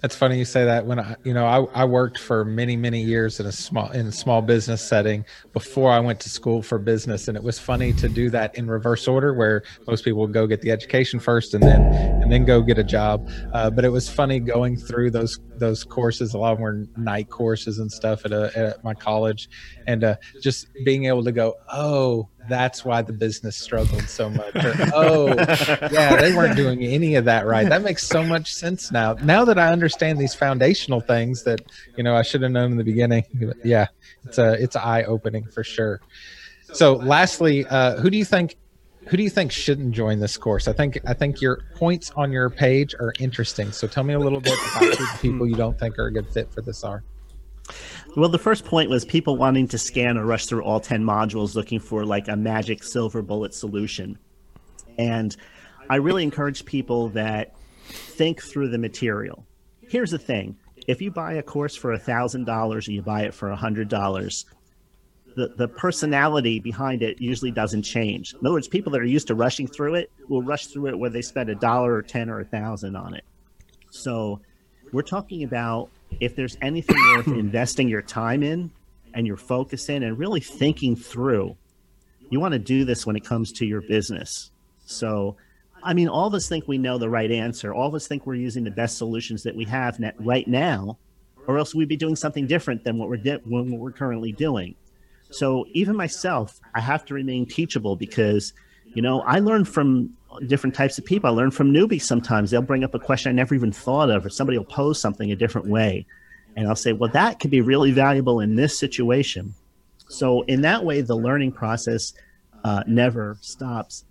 [0.00, 0.86] That's funny you say that.
[0.86, 4.06] When I, you know, I, I worked for many, many years in a small in
[4.06, 7.92] a small business setting before I went to school for business, and it was funny
[7.94, 11.54] to do that in reverse order, where most people would go get the education first
[11.54, 11.80] and then
[12.22, 13.28] and then go get a job.
[13.52, 16.34] Uh, but it was funny going through those those courses.
[16.34, 19.48] A lot of them were night courses and stuff at, a, at my college,
[19.86, 24.54] and uh, just being able to go, oh, that's why the business struggled so much.
[24.56, 25.26] Or, oh,
[25.92, 27.68] yeah, they weren't doing any of that right.
[27.68, 29.14] That makes so much sense now.
[29.14, 31.60] Now that I understand these foundational things that
[31.96, 33.24] you know I should have known in the beginning.
[33.64, 33.88] Yeah,
[34.24, 36.00] it's a it's eye opening for sure.
[36.72, 38.56] So, lastly, uh, who do you think
[39.06, 40.68] who do you think shouldn't join this course?
[40.68, 43.72] I think I think your points on your page are interesting.
[43.72, 46.12] So, tell me a little bit about who the people you don't think are a
[46.12, 47.02] good fit for this are.
[48.16, 51.54] Well, the first point was people wanting to scan or rush through all 10 modules
[51.54, 54.18] looking for like a magic silver bullet solution.
[54.96, 55.36] And
[55.90, 57.54] I really encourage people that
[57.84, 59.44] think through the material.
[59.86, 60.56] Here's the thing
[60.88, 64.44] if you buy a course for $1,000 or you buy it for $100,
[65.36, 68.32] the, the personality behind it usually doesn't change.
[68.32, 70.98] In other words, people that are used to rushing through it will rush through it
[70.98, 73.24] whether they spend a dollar or 10 or a thousand on it.
[73.90, 74.40] So
[74.90, 75.90] we're talking about
[76.20, 78.70] if there's anything worth investing your time in
[79.14, 81.56] and your focus in and really thinking through,
[82.30, 84.50] you want to do this when it comes to your business.
[84.84, 85.36] So,
[85.82, 87.72] I mean, all of us think we know the right answer.
[87.72, 90.98] All of us think we're using the best solutions that we have right now,
[91.46, 94.74] or else we'd be doing something different than what we're di- what we're currently doing.
[95.30, 98.52] So even myself, I have to remain teachable because,
[98.94, 100.16] you know, I learn from
[100.46, 101.30] different types of people.
[101.30, 102.50] I learn from newbies sometimes.
[102.50, 105.30] They'll bring up a question I never even thought of, or somebody will pose something
[105.32, 106.06] a different way.
[106.56, 109.54] And I'll say, well, that could be really valuable in this situation.
[110.08, 112.12] So, in that way, the learning process
[112.64, 114.04] uh, never stops.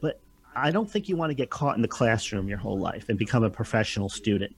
[0.00, 0.20] But
[0.54, 3.18] I don't think you want to get caught in the classroom your whole life and
[3.18, 4.54] become a professional student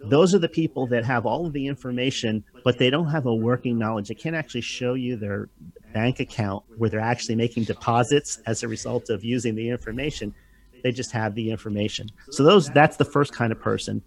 [0.00, 3.34] those are the people that have all of the information, but they don't have a
[3.34, 4.08] working knowledge.
[4.08, 5.48] They can't actually show you their
[5.92, 10.34] bank account where they're actually making deposits as a result of using the information.
[10.86, 12.08] They just have the information.
[12.30, 14.04] So those that's the first kind of person.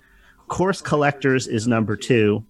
[0.48, 2.42] Course collectors is number two.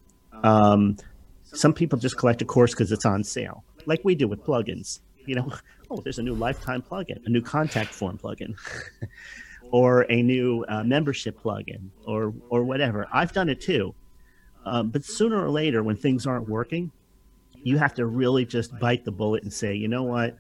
[0.44, 0.98] Um,
[1.46, 5.00] some people just collect a course because it's on sale, like we do with plugins.
[5.26, 5.52] You know,
[5.90, 8.54] oh, there's a new lifetime plugin, a new contact form plugin.
[9.72, 13.08] or a new uh, membership plugin or or whatever.
[13.12, 13.96] I've done it too.
[14.64, 16.92] Um, but sooner or later, when things aren't working,
[17.64, 20.38] you have to really just bite the bullet and say, you know what?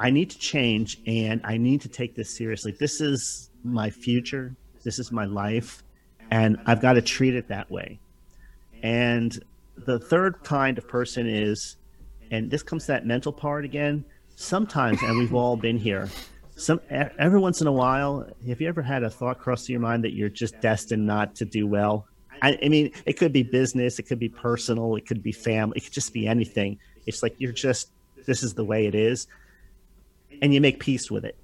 [0.00, 2.72] I need to change and I need to take this seriously.
[2.72, 4.54] This is my future.
[4.82, 5.82] This is my life.
[6.30, 8.00] And I've got to treat it that way.
[8.82, 9.38] And
[9.76, 11.76] the third kind of person is,
[12.30, 14.04] and this comes to that mental part again.
[14.36, 16.08] Sometimes, and we've all been here,
[16.56, 20.04] some every once in a while have you ever had a thought cross your mind
[20.04, 22.06] that you're just destined not to do well
[22.42, 25.78] I, I, mean it could be business it could be personal it could be family
[25.78, 27.90] it could just be anything it's like you're just
[28.24, 29.26] this is the way it is
[30.42, 31.36] and you make peace with it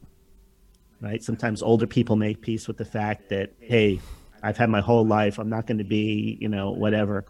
[1.00, 4.00] right sometimes older people make peace with the fact that hey
[4.42, 7.24] i've had my whole life i'm not going to be you know whatever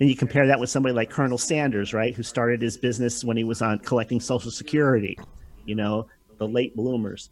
[0.00, 3.36] and you compare that with somebody like colonel sanders right who started his business when
[3.36, 5.18] he was on collecting social security
[5.64, 6.06] you know
[6.38, 7.30] the late bloomers.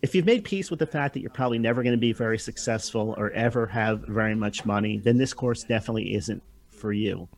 [0.00, 2.38] If you've made peace with the fact that you're probably never going to be very
[2.38, 7.28] successful or ever have very much money, then this course definitely isn't for you.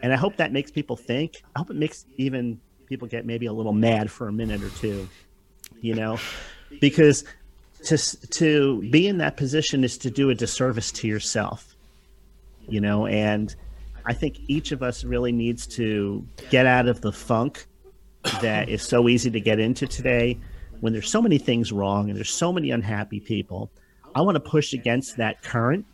[0.00, 1.42] And I hope that makes people think.
[1.56, 4.70] I hope it makes even people get maybe a little mad for a minute or
[4.70, 5.08] two,
[5.80, 6.18] you know,
[6.80, 7.24] because
[7.84, 7.96] to
[8.28, 11.76] to be in that position is to do a disservice to yourself,
[12.68, 13.06] you know.
[13.06, 13.54] And
[14.06, 17.66] I think each of us really needs to get out of the funk
[18.40, 20.38] that is so easy to get into today
[20.80, 23.70] when there's so many things wrong and there's so many unhappy people.
[24.14, 25.86] I want to push against that current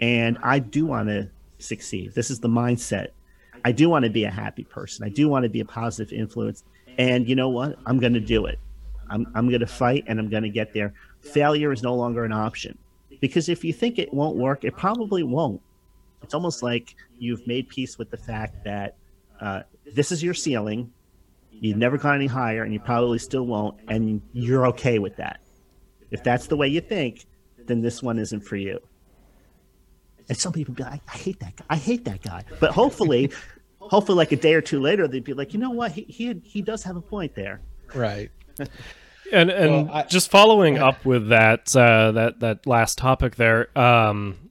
[0.00, 1.28] and I do want to
[1.58, 2.14] succeed.
[2.14, 3.08] This is the mindset.
[3.64, 5.04] I do want to be a happy person.
[5.04, 6.64] I do want to be a positive influence.
[6.98, 7.78] And you know what?
[7.86, 8.58] I'm going to do it.
[9.08, 10.92] I'm, I'm going to fight and I'm going to get there.
[11.20, 12.78] Failure is no longer an option
[13.20, 15.60] because if you think it won't work, it probably won't.
[16.22, 18.96] It's almost like you've made peace with the fact that
[19.40, 19.62] uh,
[19.94, 20.92] this is your ceiling
[21.60, 25.40] You've never gone any higher, and you probably still won't, and you're okay with that.
[26.10, 27.26] If that's the way you think,
[27.66, 28.80] then this one isn't for you.
[30.30, 31.64] And some people be like, I hate that guy.
[31.68, 32.44] I hate that guy.
[32.60, 33.32] But hopefully,
[33.80, 35.90] hopefully, like a day or two later, they'd be like, you know what?
[35.90, 37.60] He he, had, he does have a point there.
[37.92, 38.30] Right.
[39.32, 43.76] and and well, I, just following up with that uh, that that last topic there.
[43.76, 44.50] Um,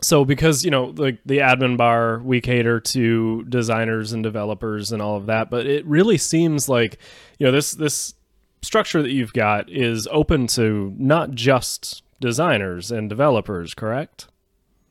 [0.00, 4.92] so because you know like the, the admin bar we cater to designers and developers
[4.92, 6.96] and all of that but it really seems like
[7.38, 8.14] you know this this
[8.62, 14.28] structure that you've got is open to not just designers and developers correct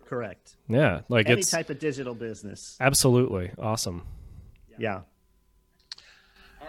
[0.09, 0.55] correct.
[0.67, 2.75] Yeah like any type of digital business.
[2.81, 3.51] Absolutely.
[3.59, 4.05] Awesome.
[4.77, 5.01] Yeah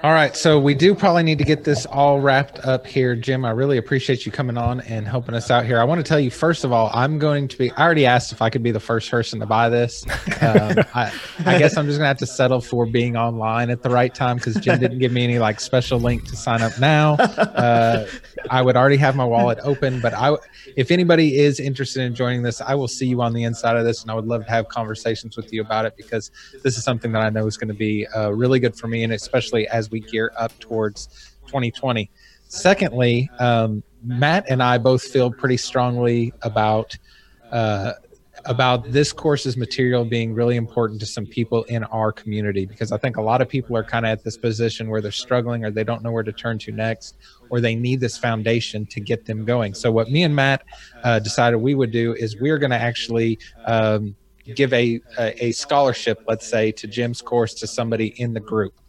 [0.03, 3.45] all right, so we do probably need to get this all wrapped up here, Jim.
[3.45, 5.79] I really appreciate you coming on and helping us out here.
[5.79, 7.71] I want to tell you first of all, I'm going to be.
[7.73, 10.07] I already asked if I could be the first person to buy this.
[10.41, 11.13] Um, I,
[11.45, 14.39] I, guess I'm just gonna have to settle for being online at the right time
[14.39, 17.17] because Jim didn't give me any like special link to sign up now.
[17.17, 18.07] Uh,
[18.49, 20.35] I would already have my wallet open, but I,
[20.77, 23.85] if anybody is interested in joining this, I will see you on the inside of
[23.85, 26.31] this, and I would love to have conversations with you about it because
[26.63, 29.05] this is something that I know is going to be uh, really good for me,
[29.05, 32.11] and especially as we gear up towards 2020.
[32.49, 36.97] Secondly, um, Matt and I both feel pretty strongly about
[37.53, 37.93] uh,
[38.47, 42.99] about this course's material being really important to some people in our community because I
[42.99, 45.71] think a lot of people are kind of at this position where they're struggling or
[45.71, 47.17] they don't know where to turn to next
[47.51, 49.75] or they need this foundation to get them going.
[49.75, 50.65] So what me and Matt
[51.05, 54.15] uh, decided we would do is we're going to actually um,
[54.55, 58.80] give a, a, a scholarship, let's say, to Jim's course to somebody in the group.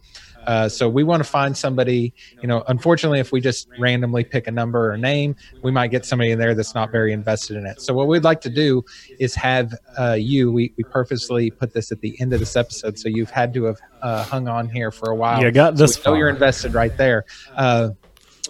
[0.46, 4.46] Uh, so we want to find somebody, you know, unfortunately, if we just randomly pick
[4.46, 7.66] a number or name, we might get somebody in there that's not very invested in
[7.66, 7.80] it.
[7.80, 8.84] So what we'd like to do
[9.18, 12.98] is have uh, you, we, we purposely put this at the end of this episode.
[12.98, 15.42] So you've had to have uh, hung on here for a while.
[15.42, 17.24] You got this so you're invested right there.
[17.54, 17.90] Uh,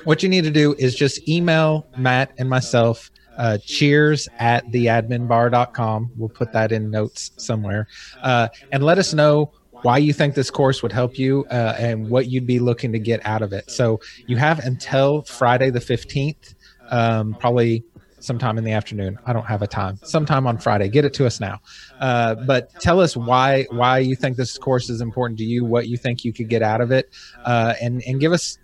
[0.04, 6.10] what you need to do is just email Matt and myself uh, cheers at theadminbar.com.
[6.16, 7.88] We'll put that in notes somewhere.
[8.22, 9.52] Uh, and let us know
[9.82, 12.98] why you think this course would help you uh, and what you'd be looking to
[12.98, 13.70] get out of it.
[13.70, 16.54] So you have until Friday the 15th,
[16.90, 17.84] um, probably
[18.22, 19.18] sometime in the afternoon.
[19.26, 19.98] I don't have a time.
[20.04, 20.88] Sometime on Friday.
[20.88, 21.58] Get it to us now.
[22.00, 25.88] Uh, but tell us why why you think this course is important to you, what
[25.88, 27.10] you think you could get out of it,
[27.44, 28.58] uh, and and give us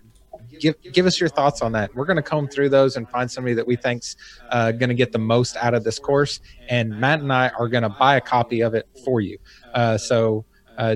[0.59, 1.93] give give us your thoughts on that.
[1.95, 4.15] We're going to comb through those and find somebody that we think's
[4.49, 6.39] uh, going to get the most out of this course.
[6.69, 9.37] And Matt and I are going to buy a copy of it for you.
[9.73, 10.45] Uh, so
[10.79, 10.95] uh,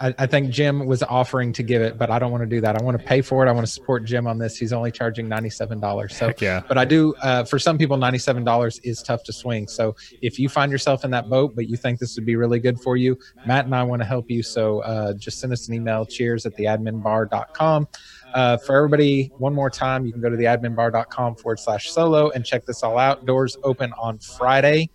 [0.00, 2.60] I, I, think Jim was offering to give it, but I don't want to do
[2.62, 2.80] that.
[2.80, 3.48] I want to pay for it.
[3.48, 4.56] I want to support Jim on this.
[4.56, 6.16] He's only charging ninety-seven dollars.
[6.16, 6.62] So, Heck yeah.
[6.66, 7.14] But I do.
[7.22, 9.68] Uh, for some people, ninety-seven dollars is tough to swing.
[9.68, 12.58] So, if you find yourself in that boat, but you think this would be really
[12.58, 14.42] good for you, Matt and I want to help you.
[14.42, 16.06] So, uh, just send us an email.
[16.06, 17.88] Cheers at the theadminbar.com.
[18.34, 22.30] Uh, for everybody, one more time, you can go to the theadminbar.com forward slash solo
[22.30, 23.26] and check this all out.
[23.26, 24.90] Doors open on Friday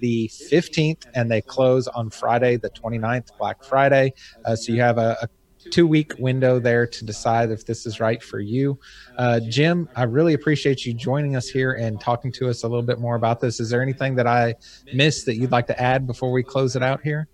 [0.00, 4.12] the 15th and they close on Friday, the 29th, Black Friday.
[4.44, 5.28] Uh, so you have a, a
[5.70, 8.78] two week window there to decide if this is right for you.
[9.18, 12.82] Uh, Jim, I really appreciate you joining us here and talking to us a little
[12.82, 13.60] bit more about this.
[13.60, 14.54] Is there anything that I
[14.94, 17.28] missed that you'd like to add before we close it out here?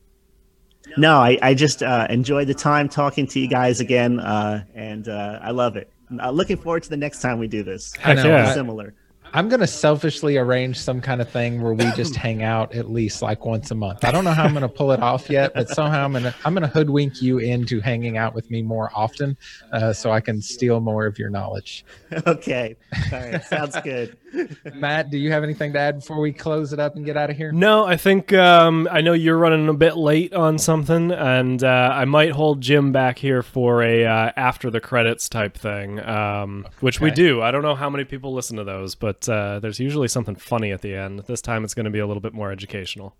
[0.96, 5.08] No, I, I just uh, enjoyed the time talking to you guys again, uh, and
[5.08, 5.90] uh, I love it.
[6.20, 7.92] I'm looking forward to the next time we do this.
[8.04, 8.24] I know.
[8.24, 8.54] Yeah.
[8.54, 8.94] Similar.
[9.36, 13.20] I'm gonna selfishly arrange some kind of thing where we just hang out at least
[13.20, 14.02] like once a month.
[14.02, 16.54] I don't know how I'm gonna pull it off yet, but somehow I'm gonna I'm
[16.54, 19.36] gonna hoodwink you into hanging out with me more often,
[19.72, 21.84] uh, so I can steal more of your knowledge.
[22.26, 22.76] Okay,
[23.12, 24.16] all right, sounds good.
[24.74, 27.30] Matt, do you have anything to add before we close it up and get out
[27.30, 27.52] of here?
[27.52, 31.90] No, I think um, I know you're running a bit late on something, and uh,
[31.92, 36.66] I might hold Jim back here for a uh, after the credits type thing, um,
[36.80, 37.04] which okay.
[37.04, 37.42] we do.
[37.42, 40.72] I don't know how many people listen to those, but uh, there's usually something funny
[40.72, 41.20] at the end.
[41.26, 43.16] This time, it's going to be a little bit more educational.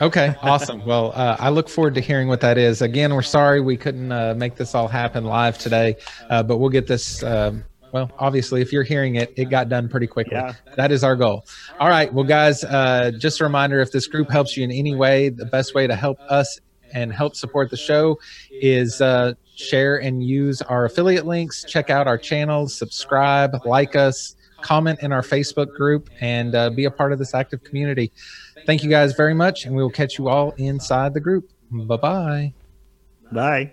[0.00, 0.84] Okay, awesome.
[0.84, 2.82] Well, uh, I look forward to hearing what that is.
[2.82, 5.96] Again, we're sorry we couldn't uh, make this all happen live today,
[6.30, 9.88] uh, but we'll get this um, well, obviously, if you're hearing it, it got done
[9.88, 10.36] pretty quickly.
[10.36, 10.54] Yeah.
[10.76, 11.44] That is our goal.
[11.78, 12.12] All right.
[12.12, 15.44] Well, guys, uh, just a reminder if this group helps you in any way, the
[15.44, 16.58] best way to help us
[16.94, 18.18] and help support the show
[18.50, 21.64] is uh, share and use our affiliate links.
[21.64, 26.84] Check out our channels, subscribe, like us, comment in our Facebook group, and uh, be
[26.84, 28.12] a part of this active community.
[28.66, 31.50] Thank you guys very much, and we will catch you all inside the group.
[31.70, 32.52] Bye-bye.
[33.32, 33.72] Bye.